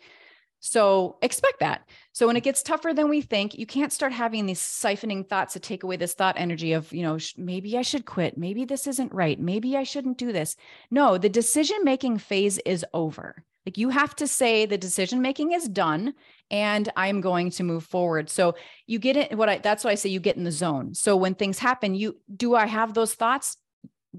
So 0.61 1.19
expect 1.21 1.61
that. 1.61 1.87
So 2.13 2.27
when 2.27 2.37
it 2.37 2.43
gets 2.43 2.63
tougher 2.63 2.95
than 2.95 3.11
we 3.11 3.21
think, 3.21 3.55
you 3.55 3.67
can't 3.67 3.93
start 3.93 4.13
having 4.13 4.47
these 4.47 4.61
siphoning 4.61 5.29
thoughts 5.29 5.53
to 5.53 5.61
take 5.61 5.83
away 5.83 5.97
this 5.97 6.15
thought 6.15 6.37
energy 6.39 6.73
of, 6.73 6.91
you 6.91 7.03
know, 7.03 7.19
maybe 7.37 7.77
I 7.77 7.83
should 7.83 8.07
quit. 8.07 8.39
Maybe 8.39 8.65
this 8.65 8.87
isn't 8.87 9.13
right. 9.13 9.39
Maybe 9.39 9.77
I 9.77 9.83
shouldn't 9.83 10.17
do 10.17 10.33
this. 10.33 10.57
No, 10.91 11.19
the 11.19 11.29
decision 11.29 11.85
making 11.85 12.17
phase 12.17 12.59
is 12.65 12.83
over. 12.95 13.45
Like 13.67 13.77
you 13.77 13.91
have 13.91 14.17
to 14.17 14.27
say 14.27 14.65
the 14.65 14.79
decision 14.79 15.21
making 15.21 15.53
is 15.53 15.69
done 15.69 16.15
and 16.51 16.91
I'm 16.97 17.21
going 17.21 17.51
to 17.51 17.63
move 17.63 17.85
forward. 17.85 18.31
So 18.31 18.55
you 18.87 18.99
get 18.99 19.17
it 19.17 19.37
what 19.37 19.49
I 19.49 19.59
that's 19.59 19.85
why 19.85 19.91
I 19.91 19.95
say 19.97 20.11
you 20.11 20.21
get 20.21 20.37
in 20.37 20.45
the 20.45 20.53
zone. 20.53 20.95
So 20.95 21.17
when 21.17 21.35
things 21.35 21.59
happen, 21.59 21.95
you 21.95 22.17
do 22.35 22.55
I 22.55 22.67
have 22.67 22.95
those 22.95 23.15
thoughts? 23.15 23.57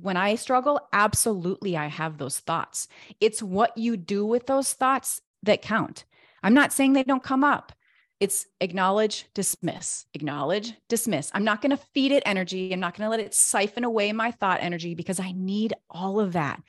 When 0.01 0.17
I 0.17 0.35
struggle, 0.35 0.79
absolutely 0.91 1.77
I 1.77 1.87
have 1.87 2.17
those 2.17 2.39
thoughts. 2.39 2.87
It's 3.21 3.41
what 3.41 3.77
you 3.77 3.95
do 3.95 4.25
with 4.25 4.45
those 4.45 4.73
thoughts 4.73 5.21
that 5.43 5.61
count. 5.61 6.03
I'm 6.43 6.53
not 6.53 6.73
saying 6.73 6.93
they 6.93 7.03
don't 7.03 7.23
come 7.23 7.43
up. 7.43 7.71
It's 8.19 8.45
acknowledge, 8.61 9.25
dismiss, 9.33 10.05
acknowledge, 10.13 10.73
dismiss. 10.89 11.31
I'm 11.33 11.43
not 11.43 11.61
going 11.61 11.71
to 11.71 11.83
feed 11.93 12.11
it 12.11 12.23
energy. 12.25 12.71
I'm 12.71 12.79
not 12.79 12.97
going 12.97 13.05
to 13.05 13.09
let 13.09 13.19
it 13.19 13.33
siphon 13.33 13.83
away 13.83 14.11
my 14.11 14.31
thought 14.31 14.59
energy 14.61 14.95
because 14.95 15.19
I 15.19 15.33
need 15.33 15.73
all 15.89 16.19
of 16.19 16.33
that. 16.33 16.61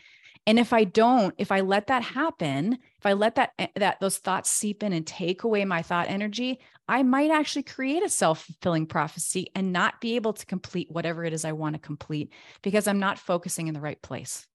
And 0.46 0.60
if 0.60 0.72
I 0.72 0.84
don't, 0.84 1.34
if 1.38 1.50
I 1.50 1.60
let 1.60 1.88
that 1.88 2.02
happen, 2.02 2.78
if 2.98 3.04
I 3.04 3.14
let 3.14 3.34
that 3.34 3.52
eh, 3.58 3.66
that 3.76 4.00
those 4.00 4.18
thoughts 4.18 4.50
seep 4.50 4.82
in 4.82 4.92
and 4.92 5.06
take 5.06 5.42
away 5.42 5.64
my 5.64 5.82
thought 5.82 6.08
energy, 6.08 6.60
I 6.88 7.02
might 7.02 7.30
actually 7.32 7.64
create 7.64 8.04
a 8.04 8.08
self-fulfilling 8.08 8.86
prophecy 8.86 9.50
and 9.56 9.72
not 9.72 10.00
be 10.00 10.14
able 10.14 10.32
to 10.34 10.46
complete 10.46 10.90
whatever 10.90 11.24
it 11.24 11.32
is 11.32 11.44
I 11.44 11.52
want 11.52 11.74
to 11.74 11.80
complete 11.80 12.32
because 12.62 12.86
I'm 12.86 13.00
not 13.00 13.18
focusing 13.18 13.66
in 13.66 13.74
the 13.74 13.80
right 13.80 14.00
place. 14.00 14.46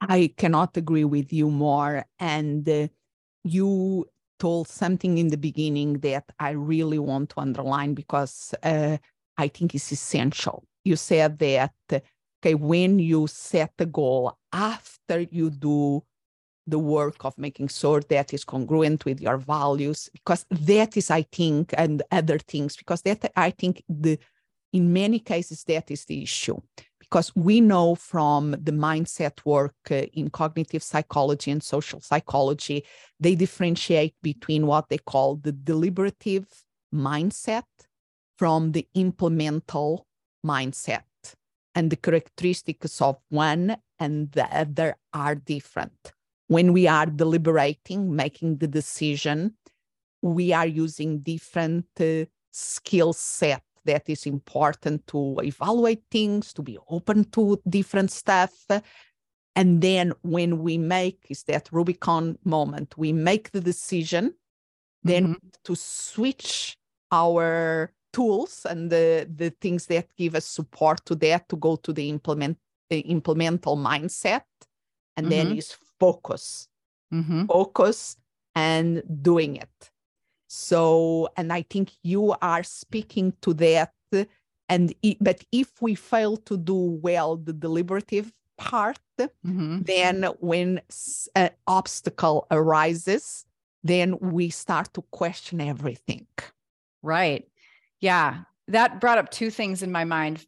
I 0.00 0.32
cannot 0.36 0.76
agree 0.76 1.04
with 1.04 1.32
you 1.32 1.50
more 1.50 2.04
and 2.18 2.68
uh, 2.68 2.88
you 3.42 4.06
told 4.38 4.68
something 4.68 5.18
in 5.18 5.28
the 5.28 5.36
beginning 5.36 6.00
that 6.00 6.24
I 6.38 6.50
really 6.50 6.98
want 6.98 7.30
to 7.30 7.40
underline 7.40 7.94
because 7.94 8.54
uh, 8.62 8.98
I 9.38 9.48
think 9.48 9.74
it's 9.74 9.90
essential. 9.90 10.64
You 10.84 10.96
said 10.96 11.38
that 11.38 11.72
okay, 12.46 12.54
when 12.54 12.98
you 12.98 13.26
set 13.26 13.72
the 13.76 13.86
goal 13.86 14.38
after 14.52 15.20
you 15.30 15.50
do 15.50 16.02
the 16.68 16.78
work 16.78 17.24
of 17.24 17.36
making 17.38 17.68
sure 17.68 18.00
that 18.08 18.32
is 18.32 18.44
congruent 18.44 19.04
with 19.04 19.20
your 19.20 19.36
values, 19.36 20.08
because 20.12 20.46
that 20.50 20.96
is, 20.96 21.10
I 21.10 21.22
think, 21.22 21.74
and 21.76 22.02
other 22.12 22.38
things, 22.38 22.76
because 22.76 23.02
that 23.02 23.32
I 23.36 23.50
think 23.50 23.82
the 23.88 24.18
in 24.72 24.92
many 24.92 25.18
cases 25.18 25.64
that 25.64 25.90
is 25.90 26.04
the 26.04 26.22
issue. 26.22 26.58
Because 26.98 27.34
we 27.36 27.60
know 27.60 27.94
from 27.94 28.50
the 28.50 28.72
mindset 28.72 29.44
work 29.44 29.76
uh, 29.90 30.06
in 30.12 30.28
cognitive 30.28 30.82
psychology 30.82 31.52
and 31.52 31.62
social 31.62 32.00
psychology, 32.00 32.84
they 33.20 33.36
differentiate 33.36 34.14
between 34.22 34.66
what 34.66 34.88
they 34.88 34.98
call 34.98 35.36
the 35.36 35.52
deliberative 35.52 36.46
mindset 36.92 37.62
from 38.36 38.72
the 38.72 38.86
implemental 38.94 40.06
mindset 40.44 41.04
and 41.76 41.90
the 41.90 41.96
characteristics 41.96 43.00
of 43.02 43.18
one 43.28 43.76
and 44.00 44.32
the 44.32 44.44
other 44.46 44.96
are 45.12 45.34
different. 45.34 46.12
When 46.48 46.72
we 46.72 46.88
are 46.88 47.06
deliberating, 47.06 48.16
making 48.16 48.56
the 48.56 48.66
decision, 48.66 49.54
we 50.22 50.52
are 50.52 50.66
using 50.66 51.20
different 51.20 51.86
uh, 52.00 52.24
skill 52.50 53.12
set 53.12 53.62
that 53.84 54.08
is 54.08 54.26
important 54.26 55.06
to 55.08 55.38
evaluate 55.42 56.02
things, 56.10 56.52
to 56.54 56.62
be 56.62 56.78
open 56.88 57.24
to 57.30 57.60
different 57.68 58.10
stuff. 58.10 58.52
And 59.54 59.80
then 59.80 60.12
when 60.22 60.58
we 60.58 60.78
make 60.78 61.26
is 61.28 61.42
that 61.44 61.68
Rubicon 61.70 62.38
moment, 62.44 62.96
we 62.96 63.12
make 63.12 63.50
the 63.50 63.60
decision, 63.60 64.34
then 65.02 65.28
mm-hmm. 65.28 65.48
to 65.64 65.76
switch 65.76 66.76
our 67.12 67.92
tools 68.16 68.64
and 68.64 68.90
the, 68.90 69.28
the 69.36 69.50
things 69.60 69.86
that 69.86 70.06
give 70.16 70.34
us 70.34 70.46
support 70.46 71.04
to 71.04 71.14
that 71.14 71.46
to 71.50 71.56
go 71.56 71.76
to 71.76 71.92
the 71.92 72.08
implement 72.08 72.56
the 72.88 73.00
implemental 73.00 73.76
mindset 73.76 74.48
and 75.18 75.26
mm-hmm. 75.26 75.48
then 75.48 75.58
is 75.58 75.76
focus 76.00 76.68
mm-hmm. 77.12 77.44
focus 77.44 78.16
and 78.54 79.02
doing 79.20 79.56
it 79.56 79.90
so 80.48 81.28
and 81.36 81.52
i 81.52 81.60
think 81.68 81.92
you 82.02 82.34
are 82.40 82.62
speaking 82.62 83.34
to 83.42 83.52
that 83.52 83.92
and 84.70 84.94
but 85.20 85.44
if 85.52 85.82
we 85.82 85.94
fail 85.94 86.38
to 86.38 86.56
do 86.56 86.98
well 87.02 87.36
the 87.36 87.52
deliberative 87.52 88.32
part 88.56 88.98
mm-hmm. 89.20 89.82
then 89.82 90.24
when 90.40 90.80
an 91.34 91.50
obstacle 91.66 92.46
arises 92.50 93.44
then 93.84 94.18
we 94.20 94.48
start 94.48 94.88
to 94.94 95.02
question 95.10 95.60
everything 95.60 96.26
right 97.02 97.46
yeah, 98.00 98.42
that 98.68 99.00
brought 99.00 99.18
up 99.18 99.30
two 99.30 99.50
things 99.50 99.82
in 99.82 99.92
my 99.92 100.04
mind. 100.04 100.44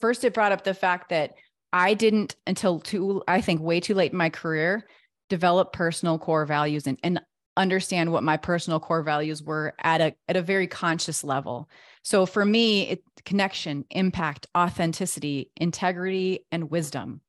First, 0.00 0.24
it 0.24 0.34
brought 0.34 0.52
up 0.52 0.64
the 0.64 0.74
fact 0.74 1.10
that 1.10 1.34
I 1.72 1.94
didn't 1.94 2.36
until 2.46 2.80
too, 2.80 3.22
I 3.28 3.40
think, 3.40 3.60
way 3.60 3.80
too 3.80 3.94
late 3.94 4.12
in 4.12 4.18
my 4.18 4.30
career, 4.30 4.88
develop 5.28 5.72
personal 5.72 6.18
core 6.18 6.46
values 6.46 6.86
and, 6.86 6.98
and 7.02 7.20
understand 7.56 8.12
what 8.12 8.22
my 8.22 8.36
personal 8.36 8.80
core 8.80 9.02
values 9.02 9.42
were 9.42 9.74
at 9.82 10.00
a 10.00 10.14
at 10.28 10.36
a 10.36 10.42
very 10.42 10.66
conscious 10.66 11.22
level. 11.22 11.68
So 12.02 12.26
for 12.26 12.44
me, 12.44 12.88
it 12.88 13.02
connection, 13.24 13.84
impact, 13.90 14.46
authenticity, 14.56 15.50
integrity, 15.56 16.46
and 16.50 16.70
wisdom. 16.70 17.20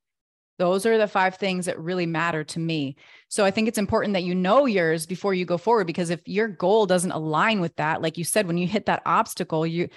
Those 0.62 0.86
are 0.86 1.00
the 1.00 1.08
five 1.08 1.38
things 1.38 1.65
that 1.65 1.80
really 1.80 2.06
matter 2.06 2.43
to 2.43 2.60
me. 2.60 2.95
So 3.30 3.43
I 3.43 3.50
think 3.50 3.67
it's 3.67 3.80
important 3.80 4.13
that 4.13 4.21
you 4.21 4.36
know 4.36 4.67
yours 4.67 5.08
before 5.08 5.34
you 5.34 5.43
go 5.43 5.58
forward 5.58 5.88
because 5.88 6.12
if 6.12 6.21
your 6.28 6.47
goal 6.47 6.86
doesn't 6.86 7.10
align 7.10 7.62
with 7.62 7.76
that, 7.78 8.04
like 8.04 8.15
you 8.15 8.24
said, 8.24 8.45
when 8.45 8.60
you 8.60 8.67
hit 8.67 8.86
that 8.86 9.02
obstacle, 9.04 9.65
you 9.65 9.89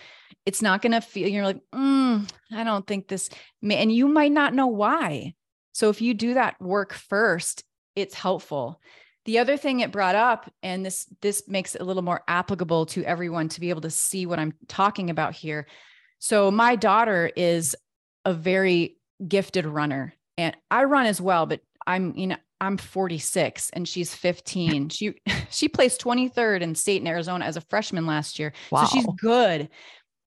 it's 0.47 0.63
not 0.63 0.81
going 0.81 0.93
to 0.93 1.03
feel 1.03 1.29
you're 1.29 1.45
like, 1.45 1.61
mm, 1.75 2.27
I 2.51 2.65
don't 2.65 2.87
think 2.87 3.09
this 3.09 3.29
and 3.63 3.95
you 3.95 4.09
might 4.09 4.33
not 4.33 4.55
know 4.55 4.69
why. 4.69 5.35
So 5.73 5.91
if 5.91 6.01
you 6.01 6.15
do 6.15 6.33
that 6.33 6.59
work 6.63 6.95
first, 6.95 7.63
it's 7.95 8.15
helpful. 8.15 8.81
The 9.27 9.41
other 9.41 9.59
thing 9.59 9.81
it 9.81 9.93
brought 9.93 10.15
up, 10.15 10.51
and 10.63 10.83
this 10.83 11.07
this 11.21 11.47
makes 11.47 11.75
it 11.75 11.83
a 11.83 11.85
little 11.85 12.01
more 12.03 12.23
applicable 12.27 12.87
to 12.87 13.05
everyone 13.05 13.51
to 13.51 13.61
be 13.61 13.69
able 13.69 13.83
to 13.83 13.91
see 13.91 14.25
what 14.25 14.39
I'm 14.39 14.55
talking 14.67 15.11
about 15.11 15.35
here. 15.35 15.67
So 16.21 16.51
my 16.51 16.75
daughter 16.75 17.31
is 17.37 17.77
a 18.25 18.33
very 18.33 18.97
gifted 19.29 19.67
runner 19.67 20.15
and 20.37 20.57
I 20.71 20.85
run 20.85 21.07
as 21.07 21.21
well, 21.21 21.47
but 21.47 21.61
I'm, 21.87 22.17
you 22.17 22.27
know, 22.29 22.37
I'm 22.61 22.77
46 22.77 23.71
and 23.71 23.87
she's 23.87 24.15
15. 24.15 24.89
She 24.91 25.15
she 25.51 25.69
placed 25.69 26.03
23rd 26.03 26.63
in 26.63 26.75
state 26.75 27.01
in 27.01 27.07
Arizona 27.07 27.45
as 27.45 27.57
a 27.57 27.61
freshman 27.63 28.07
last 28.07 28.39
year. 28.39 28.53
Wow. 28.71 28.85
So 28.85 28.97
she's 28.97 29.07
good. 29.21 29.69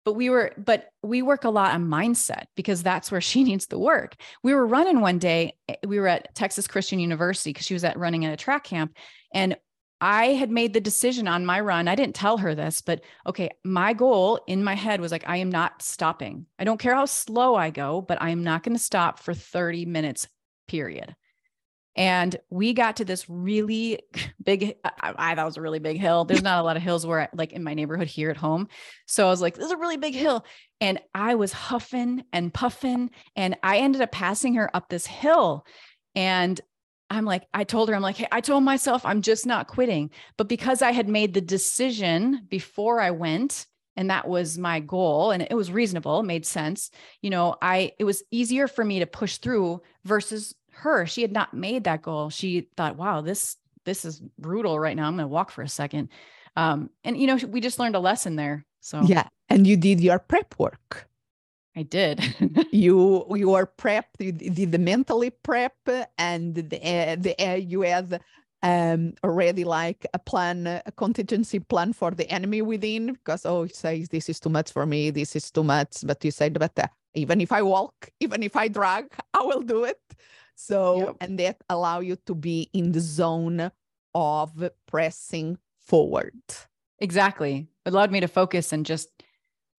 But 0.05 0.13
we 0.13 0.29
were 0.29 0.53
but 0.57 0.89
we 1.03 1.21
work 1.21 1.43
a 1.43 1.49
lot 1.49 1.73
on 1.73 1.85
mindset 1.85 2.45
because 2.55 2.81
that's 2.81 3.11
where 3.11 3.21
she 3.31 3.43
needs 3.43 3.67
the 3.67 3.79
work. 3.79 4.15
We 4.43 4.53
were 4.53 4.65
running 4.65 5.01
one 5.01 5.19
day. 5.19 5.53
Eh, 5.67 5.75
we 5.85 5.99
were 5.99 6.07
at 6.07 6.33
Texas 6.35 6.67
Christian 6.67 6.99
University 6.99 7.51
because 7.51 7.65
she 7.65 7.73
was 7.73 7.83
at 7.83 7.97
running 7.97 8.25
at 8.25 8.33
a 8.33 8.37
track 8.37 8.63
camp 8.63 8.95
and 9.33 9.57
I 9.99 10.27
had 10.27 10.51
made 10.51 10.73
the 10.73 10.81
decision 10.81 11.27
on 11.27 11.45
my 11.45 11.59
run. 11.59 11.87
I 11.87 11.95
didn't 11.95 12.15
tell 12.15 12.37
her 12.37 12.53
this, 12.53 12.81
but 12.81 13.01
okay, 13.25 13.49
my 13.63 13.93
goal 13.93 14.39
in 14.47 14.63
my 14.63 14.75
head 14.75 15.01
was 15.01 15.11
like, 15.11 15.23
I 15.27 15.37
am 15.37 15.49
not 15.49 15.81
stopping. 15.81 16.45
I 16.59 16.65
don't 16.65 16.79
care 16.79 16.93
how 16.93 17.05
slow 17.05 17.55
I 17.55 17.71
go, 17.71 18.01
but 18.01 18.21
I 18.21 18.29
am 18.29 18.43
not 18.43 18.63
going 18.63 18.75
to 18.75 18.83
stop 18.83 19.19
for 19.19 19.33
30 19.33 19.85
minutes, 19.85 20.27
period. 20.67 21.15
And 21.95 22.35
we 22.51 22.73
got 22.73 22.97
to 22.97 23.05
this 23.05 23.27
really 23.27 23.99
big, 24.43 24.75
I, 24.83 25.13
I 25.17 25.35
thought 25.35 25.47
was 25.47 25.57
a 25.57 25.61
really 25.61 25.79
big 25.79 25.99
hill. 25.99 26.25
There's 26.25 26.43
not 26.43 26.59
a 26.59 26.63
lot 26.63 26.77
of 26.77 26.83
hills 26.83 27.05
where, 27.05 27.21
I, 27.21 27.29
like 27.33 27.53
in 27.53 27.63
my 27.63 27.73
neighborhood 27.73 28.07
here 28.07 28.29
at 28.29 28.37
home. 28.37 28.67
So 29.07 29.25
I 29.25 29.31
was 29.31 29.41
like, 29.41 29.55
this 29.55 29.65
is 29.65 29.71
a 29.71 29.77
really 29.77 29.97
big 29.97 30.13
hill. 30.13 30.45
And 30.79 30.99
I 31.15 31.33
was 31.35 31.51
huffing 31.51 32.23
and 32.31 32.53
puffing. 32.53 33.09
And 33.35 33.57
I 33.63 33.79
ended 33.79 34.01
up 34.01 34.11
passing 34.11 34.53
her 34.53 34.69
up 34.75 34.89
this 34.89 35.07
hill. 35.07 35.65
And 36.13 36.61
I'm 37.09 37.25
like, 37.25 37.47
I 37.53 37.63
told 37.63 37.89
her, 37.89 37.95
I'm 37.95 38.01
like, 38.01 38.17
hey, 38.17 38.27
I 38.31 38.41
told 38.41 38.63
myself 38.63 39.05
I'm 39.05 39.21
just 39.21 39.45
not 39.45 39.67
quitting. 39.67 40.11
But 40.37 40.49
because 40.49 40.81
I 40.81 40.91
had 40.91 41.07
made 41.07 41.33
the 41.33 41.41
decision 41.41 42.45
before 42.49 42.99
I 42.99 43.11
went, 43.11 43.65
and 43.95 44.09
that 44.09 44.27
was 44.27 44.57
my 44.57 44.79
goal, 44.79 45.31
and 45.31 45.41
it 45.41 45.55
was 45.55 45.71
reasonable, 45.71 46.21
made 46.21 46.45
sense, 46.45 46.91
you 47.21 47.29
know, 47.29 47.55
I 47.61 47.93
it 47.97 48.03
was 48.03 48.23
easier 48.31 48.67
for 48.67 48.85
me 48.85 48.99
to 48.99 49.07
push 49.07 49.37
through 49.37 49.81
versus 50.05 50.53
her. 50.71 51.05
She 51.05 51.21
had 51.21 51.31
not 51.31 51.53
made 51.53 51.85
that 51.85 52.03
goal. 52.03 52.29
She 52.29 52.69
thought, 52.77 52.97
wow, 52.97 53.21
this 53.21 53.57
this 53.85 54.05
is 54.05 54.21
brutal 54.37 54.79
right 54.79 54.95
now. 54.95 55.07
I'm 55.07 55.15
gonna 55.15 55.27
walk 55.27 55.49
for 55.49 55.63
a 55.63 55.69
second. 55.69 56.09
Um, 56.55 56.89
and 57.03 57.17
you 57.17 57.27
know, 57.27 57.37
we 57.47 57.61
just 57.61 57.79
learned 57.79 57.95
a 57.95 57.99
lesson 57.99 58.35
there. 58.35 58.65
So 58.81 59.01
yeah, 59.01 59.27
and 59.49 59.65
you 59.65 59.77
did 59.77 59.99
your 59.99 60.19
prep 60.19 60.55
work. 60.59 61.07
I 61.77 61.83
did. 61.83 62.19
you 62.71 63.23
you 63.35 63.49
were 63.49 63.69
prepped. 63.77 64.17
You 64.19 64.31
did 64.31 64.71
the 64.71 64.79
mentally 64.79 65.29
prep, 65.29 65.77
and 66.17 66.55
the, 66.55 66.77
uh, 66.77 67.15
the 67.19 67.35
uh, 67.39 67.53
you 67.53 67.81
had 67.81 68.19
um 68.63 69.13
already 69.23 69.63
like 69.63 70.03
a 70.11 70.17
plan, 70.17 70.65
a 70.65 70.91
contingency 70.97 71.59
plan 71.59 71.93
for 71.93 72.09
the 72.09 72.27
enemy 72.31 72.63
within. 72.63 73.13
Because 73.13 73.45
oh, 73.45 73.63
it 73.63 73.75
says 73.75 74.09
this 74.09 74.27
is 74.27 74.39
too 74.39 74.49
much 74.49 74.71
for 74.71 74.87
me. 74.87 75.11
This 75.11 75.35
is 75.35 75.51
too 75.51 75.63
much. 75.63 76.03
But 76.03 76.25
you 76.25 76.31
said, 76.31 76.57
but 76.57 76.77
uh, 76.79 76.87
even 77.13 77.41
if 77.41 77.51
I 77.51 77.61
walk, 77.61 78.09
even 78.19 78.41
if 78.41 78.55
I 78.55 78.69
drag, 78.69 79.05
I 79.35 79.43
will 79.43 79.61
do 79.61 79.83
it. 79.83 80.01
So 80.55 80.97
yep. 80.97 81.15
and 81.21 81.37
that 81.37 81.57
allow 81.69 81.99
you 81.99 82.15
to 82.25 82.33
be 82.33 82.71
in 82.73 82.91
the 82.91 83.01
zone 83.01 83.71
of 84.15 84.69
pressing 84.87 85.59
forward. 85.79 86.41
Exactly. 86.97 87.67
It 87.85 87.93
allowed 87.93 88.11
me 88.11 88.19
to 88.21 88.27
focus 88.27 88.73
and 88.73 88.83
just 88.83 89.09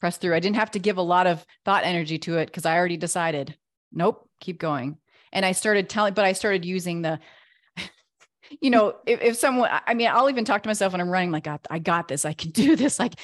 press 0.01 0.17
through. 0.17 0.35
I 0.35 0.41
didn't 0.41 0.57
have 0.57 0.71
to 0.73 0.79
give 0.79 0.97
a 0.97 1.03
lot 1.03 1.27
of 1.27 1.45
thought 1.65 1.85
energy 1.85 2.19
to 2.21 2.39
it 2.39 2.47
because 2.47 2.67
I 2.67 2.77
already 2.77 2.97
decided, 2.97 3.57
nope, 3.93 4.29
keep 4.41 4.59
going. 4.59 4.99
And 5.33 5.45
I 5.45 5.53
started 5.53 5.89
telling, 5.89 6.15
but 6.15 6.25
I 6.25 6.33
started 6.33 6.65
using 6.65 7.03
the, 7.03 7.19
you 8.61 8.71
know, 8.71 8.97
if, 9.07 9.21
if 9.21 9.37
someone, 9.37 9.71
I 9.87 9.95
mean, 9.95 10.09
I'll 10.09 10.31
even 10.31 10.45
talk 10.45 10.63
to 10.63 10.69
myself 10.69 10.93
when 10.93 11.01
I'm 11.01 11.11
running, 11.11 11.31
like, 11.31 11.47
I 11.71 11.79
got 11.79 12.09
this, 12.09 12.25
I 12.25 12.33
can 12.33 12.51
do 12.53 12.77
this. 12.77 12.99
Like, 12.99 13.15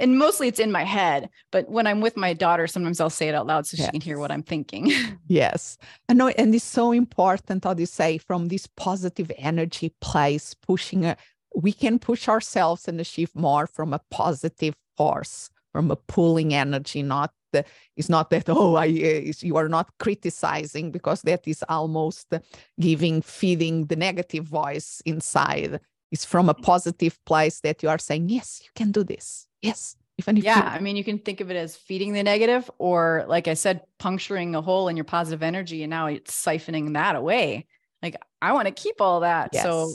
and 0.00 0.18
mostly 0.18 0.48
it's 0.48 0.60
in 0.60 0.72
my 0.72 0.84
head. 0.84 1.28
But 1.50 1.68
when 1.68 1.86
I'm 1.86 2.00
with 2.00 2.16
my 2.16 2.32
daughter, 2.32 2.66
sometimes 2.66 3.00
I'll 3.00 3.10
say 3.10 3.28
it 3.28 3.34
out 3.34 3.46
loud 3.46 3.66
so 3.66 3.76
yes. 3.76 3.86
she 3.86 3.92
can 3.92 4.00
hear 4.00 4.18
what 4.18 4.32
I'm 4.32 4.42
thinking. 4.42 4.90
yes. 5.28 5.78
I 6.08 6.14
know. 6.14 6.28
And 6.28 6.54
it's 6.54 6.64
so 6.64 6.92
important, 6.92 7.64
how 7.64 7.74
do 7.74 7.82
you 7.82 7.86
say, 7.86 8.18
from 8.18 8.48
this 8.48 8.66
positive 8.66 9.30
energy 9.36 9.94
place, 10.00 10.54
pushing, 10.54 11.04
a, 11.04 11.16
we 11.54 11.72
can 11.72 11.98
push 11.98 12.28
ourselves 12.28 12.88
and 12.88 13.00
achieve 13.00 13.30
more 13.34 13.66
from 13.66 13.92
a 13.92 14.00
positive 14.10 14.74
force 14.96 15.50
from 15.72 15.90
a 15.90 15.96
pulling 15.96 16.54
energy, 16.54 17.02
not 17.02 17.32
that 17.52 17.66
it's 17.96 18.08
not 18.08 18.30
that 18.30 18.48
oh 18.48 18.76
I 18.76 18.88
eh, 18.88 19.32
you 19.40 19.56
are 19.56 19.68
not 19.68 19.90
criticizing 19.98 20.90
because 20.90 21.22
that 21.22 21.46
is 21.46 21.64
almost 21.68 22.32
giving 22.80 23.22
feeding 23.22 23.86
the 23.86 23.96
negative 23.96 24.44
voice 24.44 25.02
inside. 25.04 25.80
It's 26.10 26.24
from 26.24 26.48
a 26.48 26.54
positive 26.54 27.18
place 27.24 27.60
that 27.60 27.82
you 27.82 27.88
are 27.88 27.98
saying 27.98 28.28
yes, 28.28 28.60
you 28.62 28.70
can 28.74 28.90
do 28.92 29.04
this. 29.04 29.48
Yes, 29.62 29.96
even 30.18 30.36
if 30.36 30.44
yeah, 30.44 30.60
I 30.60 30.78
mean, 30.78 30.96
you 30.96 31.04
can 31.04 31.18
think 31.18 31.40
of 31.40 31.50
it 31.50 31.56
as 31.56 31.76
feeding 31.76 32.12
the 32.12 32.22
negative, 32.22 32.70
or 32.78 33.24
like 33.28 33.48
I 33.48 33.54
said, 33.54 33.82
puncturing 33.98 34.54
a 34.54 34.60
hole 34.60 34.88
in 34.88 34.96
your 34.96 35.04
positive 35.04 35.42
energy, 35.42 35.82
and 35.82 35.90
now 35.90 36.06
it's 36.06 36.34
siphoning 36.34 36.94
that 36.94 37.16
away. 37.16 37.66
Like 38.02 38.16
I 38.40 38.52
want 38.52 38.68
to 38.68 38.72
keep 38.72 39.00
all 39.00 39.20
that. 39.20 39.50
Yes. 39.52 39.62
So 39.62 39.94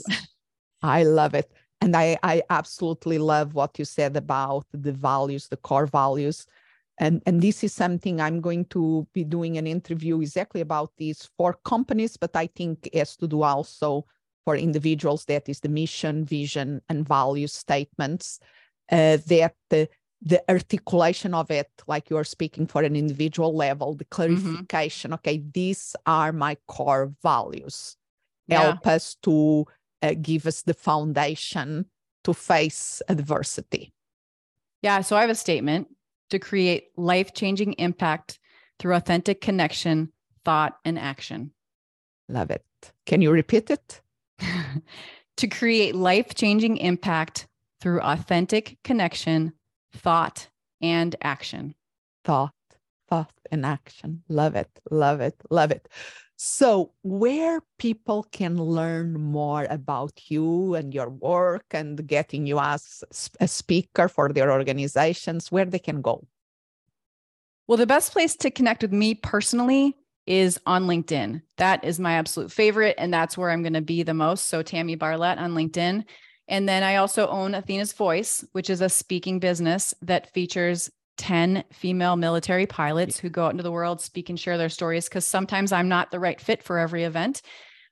I 0.82 1.04
love 1.04 1.34
it. 1.34 1.50
And 1.80 1.96
I, 1.96 2.18
I 2.22 2.42
absolutely 2.50 3.18
love 3.18 3.54
what 3.54 3.78
you 3.78 3.84
said 3.84 4.16
about 4.16 4.66
the 4.72 4.92
values, 4.92 5.48
the 5.48 5.56
core 5.56 5.86
values. 5.86 6.46
And, 6.98 7.22
and 7.26 7.40
this 7.40 7.62
is 7.62 7.72
something 7.72 8.20
I'm 8.20 8.40
going 8.40 8.64
to 8.66 9.06
be 9.12 9.22
doing 9.22 9.56
an 9.56 9.66
interview 9.66 10.20
exactly 10.20 10.60
about 10.60 10.90
these 10.96 11.30
for 11.36 11.54
companies, 11.64 12.16
but 12.16 12.34
I 12.34 12.48
think 12.48 12.88
it 12.92 12.98
has 12.98 13.16
to 13.18 13.28
do 13.28 13.42
also 13.42 14.04
for 14.44 14.56
individuals. 14.56 15.24
That 15.26 15.48
is 15.48 15.60
the 15.60 15.68
mission, 15.68 16.24
vision, 16.24 16.82
and 16.88 17.06
value 17.06 17.46
statements. 17.46 18.40
Uh, 18.90 19.18
that 19.26 19.54
the, 19.70 19.88
the 20.22 20.42
articulation 20.48 21.34
of 21.34 21.50
it, 21.50 21.70
like 21.86 22.10
you're 22.10 22.24
speaking 22.24 22.66
for 22.66 22.82
an 22.82 22.96
individual 22.96 23.54
level, 23.54 23.94
the 23.94 24.04
mm-hmm. 24.04 24.34
clarification. 24.34 25.10
Mm-hmm. 25.10 25.28
Okay, 25.28 25.44
these 25.52 25.94
are 26.06 26.32
my 26.32 26.56
core 26.66 27.12
values. 27.22 27.96
Yeah. 28.48 28.62
Help 28.62 28.86
us 28.86 29.16
to 29.22 29.66
uh, 30.02 30.14
give 30.20 30.46
us 30.46 30.62
the 30.62 30.74
foundation 30.74 31.86
to 32.24 32.34
face 32.34 33.02
adversity. 33.08 33.92
Yeah. 34.82 35.00
So 35.00 35.16
I 35.16 35.22
have 35.22 35.30
a 35.30 35.34
statement 35.34 35.88
to 36.30 36.38
create 36.38 36.88
life 36.96 37.34
changing 37.34 37.72
impact 37.74 38.38
through 38.78 38.94
authentic 38.94 39.40
connection, 39.40 40.12
thought, 40.44 40.76
and 40.84 40.98
action. 40.98 41.52
Love 42.28 42.50
it. 42.50 42.64
Can 43.06 43.22
you 43.22 43.30
repeat 43.30 43.70
it? 43.70 44.00
to 45.36 45.46
create 45.46 45.94
life 45.94 46.34
changing 46.34 46.76
impact 46.76 47.48
through 47.80 48.00
authentic 48.00 48.78
connection, 48.84 49.52
thought, 49.92 50.48
and 50.80 51.16
action. 51.22 51.74
Thought, 52.24 52.54
thought, 53.08 53.32
and 53.50 53.64
action. 53.64 54.22
Love 54.28 54.54
it. 54.54 54.68
Love 54.90 55.20
it. 55.20 55.34
Love 55.50 55.70
it. 55.70 55.88
So, 56.40 56.92
where 57.02 57.60
people 57.78 58.22
can 58.30 58.58
learn 58.58 59.20
more 59.20 59.66
about 59.68 60.30
you 60.30 60.76
and 60.76 60.94
your 60.94 61.10
work 61.10 61.64
and 61.72 62.06
getting 62.06 62.46
you 62.46 62.60
as 62.60 63.02
a 63.40 63.48
speaker 63.48 64.06
for 64.06 64.32
their 64.32 64.52
organizations, 64.52 65.50
where 65.50 65.64
they 65.64 65.80
can 65.80 66.00
go? 66.00 66.28
Well, 67.66 67.76
the 67.76 67.88
best 67.88 68.12
place 68.12 68.36
to 68.36 68.52
connect 68.52 68.82
with 68.82 68.92
me 68.92 69.16
personally 69.16 69.96
is 70.28 70.60
on 70.64 70.86
LinkedIn. 70.86 71.42
That 71.56 71.82
is 71.82 71.98
my 71.98 72.12
absolute 72.12 72.52
favorite. 72.52 72.94
And 72.98 73.12
that's 73.12 73.36
where 73.36 73.50
I'm 73.50 73.64
going 73.64 73.72
to 73.72 73.80
be 73.80 74.04
the 74.04 74.14
most. 74.14 74.46
So, 74.46 74.62
Tammy 74.62 74.96
Barlette 74.96 75.38
on 75.38 75.54
LinkedIn. 75.54 76.04
And 76.46 76.68
then 76.68 76.84
I 76.84 76.96
also 76.96 77.26
own 77.26 77.56
Athena's 77.56 77.92
Voice, 77.92 78.44
which 78.52 78.70
is 78.70 78.80
a 78.80 78.88
speaking 78.88 79.40
business 79.40 79.92
that 80.02 80.32
features 80.32 80.88
10 81.18 81.64
female 81.72 82.16
military 82.16 82.66
pilots 82.66 83.18
who 83.18 83.28
go 83.28 83.44
out 83.46 83.52
into 83.52 83.62
the 83.62 83.72
world, 83.72 84.00
speak 84.00 84.30
and 84.30 84.40
share 84.40 84.56
their 84.56 84.68
stories. 84.68 85.08
Because 85.08 85.26
sometimes 85.26 85.72
I'm 85.72 85.88
not 85.88 86.10
the 86.10 86.20
right 86.20 86.40
fit 86.40 86.62
for 86.62 86.78
every 86.78 87.04
event. 87.04 87.42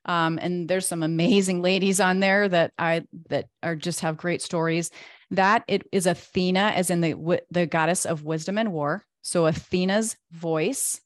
Um, 0.06 0.38
and 0.40 0.68
there's 0.68 0.88
some 0.88 1.02
amazing 1.02 1.62
ladies 1.62 2.00
on 2.00 2.20
there 2.20 2.48
that 2.48 2.72
I 2.78 3.04
that 3.28 3.46
are 3.62 3.76
just 3.76 4.00
have 4.00 4.16
great 4.16 4.40
stories. 4.40 4.90
That 5.32 5.64
it 5.68 5.86
is 5.92 6.06
Athena, 6.06 6.72
as 6.74 6.90
in 6.90 7.00
the 7.00 7.40
the 7.50 7.66
goddess 7.66 8.06
of 8.06 8.24
wisdom 8.24 8.56
and 8.56 8.72
war. 8.72 9.04
So 9.22 9.46
Athena's 9.46 10.16
voice, 10.30 11.00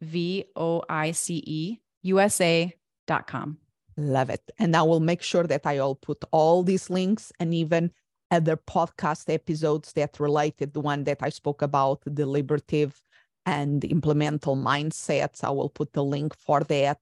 V 0.00 0.46
O 0.56 0.82
I 0.88 1.12
C 1.12 1.42
E 1.46 1.76
USA 2.02 2.72
dot 3.06 3.26
com. 3.26 3.58
Love 3.98 4.30
it. 4.30 4.40
And 4.58 4.74
I 4.76 4.82
will 4.82 5.00
make 5.00 5.22
sure 5.22 5.44
that 5.44 5.66
I 5.66 5.78
all 5.78 5.94
put 5.94 6.24
all 6.30 6.62
these 6.62 6.90
links 6.90 7.32
and 7.38 7.54
even 7.54 7.92
other 8.30 8.56
podcast 8.56 9.32
episodes 9.32 9.92
that 9.92 10.20
related 10.20 10.72
the 10.72 10.80
one 10.80 11.04
that 11.04 11.18
I 11.22 11.28
spoke 11.28 11.62
about, 11.62 12.02
deliberative 12.12 13.00
and 13.44 13.84
implemental 13.84 14.56
mindsets. 14.56 15.44
I 15.44 15.50
will 15.50 15.68
put 15.68 15.92
the 15.92 16.04
link 16.04 16.36
for 16.36 16.60
that. 16.64 17.00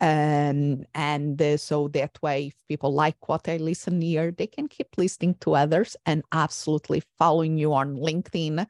Um, 0.00 0.84
and 0.94 1.40
uh, 1.42 1.56
so 1.56 1.88
that 1.88 2.18
way, 2.22 2.46
if 2.46 2.54
people 2.68 2.92
like 2.92 3.28
what 3.28 3.48
I 3.48 3.56
listen 3.56 4.00
here, 4.00 4.30
they 4.30 4.46
can 4.46 4.68
keep 4.68 4.96
listening 4.96 5.34
to 5.40 5.54
others 5.56 5.96
and 6.06 6.22
absolutely 6.32 7.02
following 7.18 7.58
you 7.58 7.74
on 7.74 7.96
LinkedIn 7.96 8.66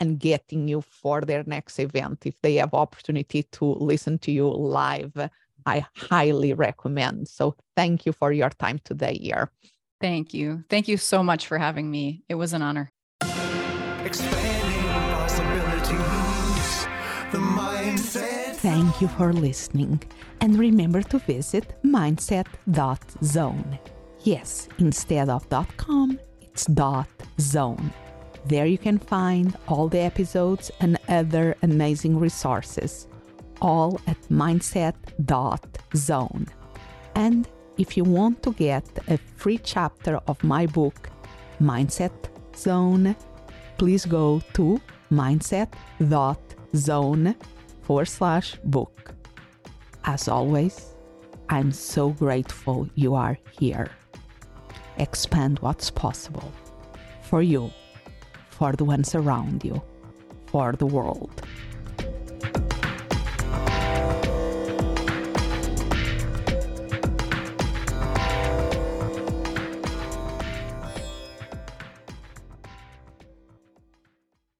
and 0.00 0.18
getting 0.18 0.68
you 0.68 0.82
for 0.82 1.22
their 1.22 1.44
next 1.46 1.78
event. 1.78 2.26
If 2.26 2.40
they 2.42 2.56
have 2.56 2.74
opportunity 2.74 3.44
to 3.52 3.64
listen 3.64 4.18
to 4.20 4.32
you 4.32 4.48
live, 4.48 5.12
I 5.64 5.86
highly 5.96 6.52
recommend. 6.52 7.28
So 7.28 7.56
thank 7.74 8.04
you 8.04 8.12
for 8.12 8.32
your 8.32 8.50
time 8.50 8.78
today 8.84 9.18
here. 9.18 9.50
Thank 10.00 10.34
you. 10.34 10.64
Thank 10.68 10.88
you 10.88 10.96
so 10.96 11.22
much 11.22 11.46
for 11.46 11.58
having 11.58 11.90
me. 11.90 12.22
It 12.28 12.34
was 12.34 12.52
an 12.52 12.62
honor. 12.62 12.90
Thank 18.58 19.00
you 19.00 19.08
for 19.08 19.32
listening. 19.32 20.02
And 20.40 20.58
remember 20.58 21.02
to 21.02 21.18
visit 21.18 21.76
mindset.zone. 21.84 23.78
Yes, 24.20 24.68
instead 24.78 25.28
of 25.28 25.48
.com, 25.76 26.18
it's 26.40 26.66
.zone. 27.40 27.92
There 28.46 28.66
you 28.66 28.78
can 28.78 28.98
find 28.98 29.56
all 29.66 29.88
the 29.88 30.00
episodes 30.00 30.70
and 30.80 30.98
other 31.08 31.56
amazing 31.62 32.18
resources, 32.18 33.08
all 33.60 34.00
at 34.06 34.20
mindset.zone. 34.28 34.86
And 37.14 37.48
if 37.78 37.96
you 37.96 38.04
want 38.04 38.42
to 38.42 38.52
get 38.52 38.84
a 39.08 39.18
free 39.36 39.58
chapter 39.58 40.20
of 40.26 40.42
my 40.42 40.66
book, 40.66 41.10
Mindset 41.60 42.12
Zone, 42.56 43.14
please 43.78 44.04
go 44.06 44.40
to 44.54 44.80
mindset.zone 45.10 45.74
forward 47.82 48.08
slash 48.08 48.56
book. 48.64 49.14
As 50.04 50.28
always, 50.28 50.94
I'm 51.48 51.70
so 51.72 52.10
grateful 52.10 52.88
you 52.94 53.14
are 53.14 53.38
here. 53.58 53.90
Expand 54.98 55.58
what's 55.60 55.90
possible 55.90 56.52
for 57.22 57.42
you, 57.42 57.70
for 58.48 58.72
the 58.72 58.84
ones 58.84 59.14
around 59.14 59.64
you, 59.64 59.82
for 60.46 60.72
the 60.72 60.86
world. 60.86 61.42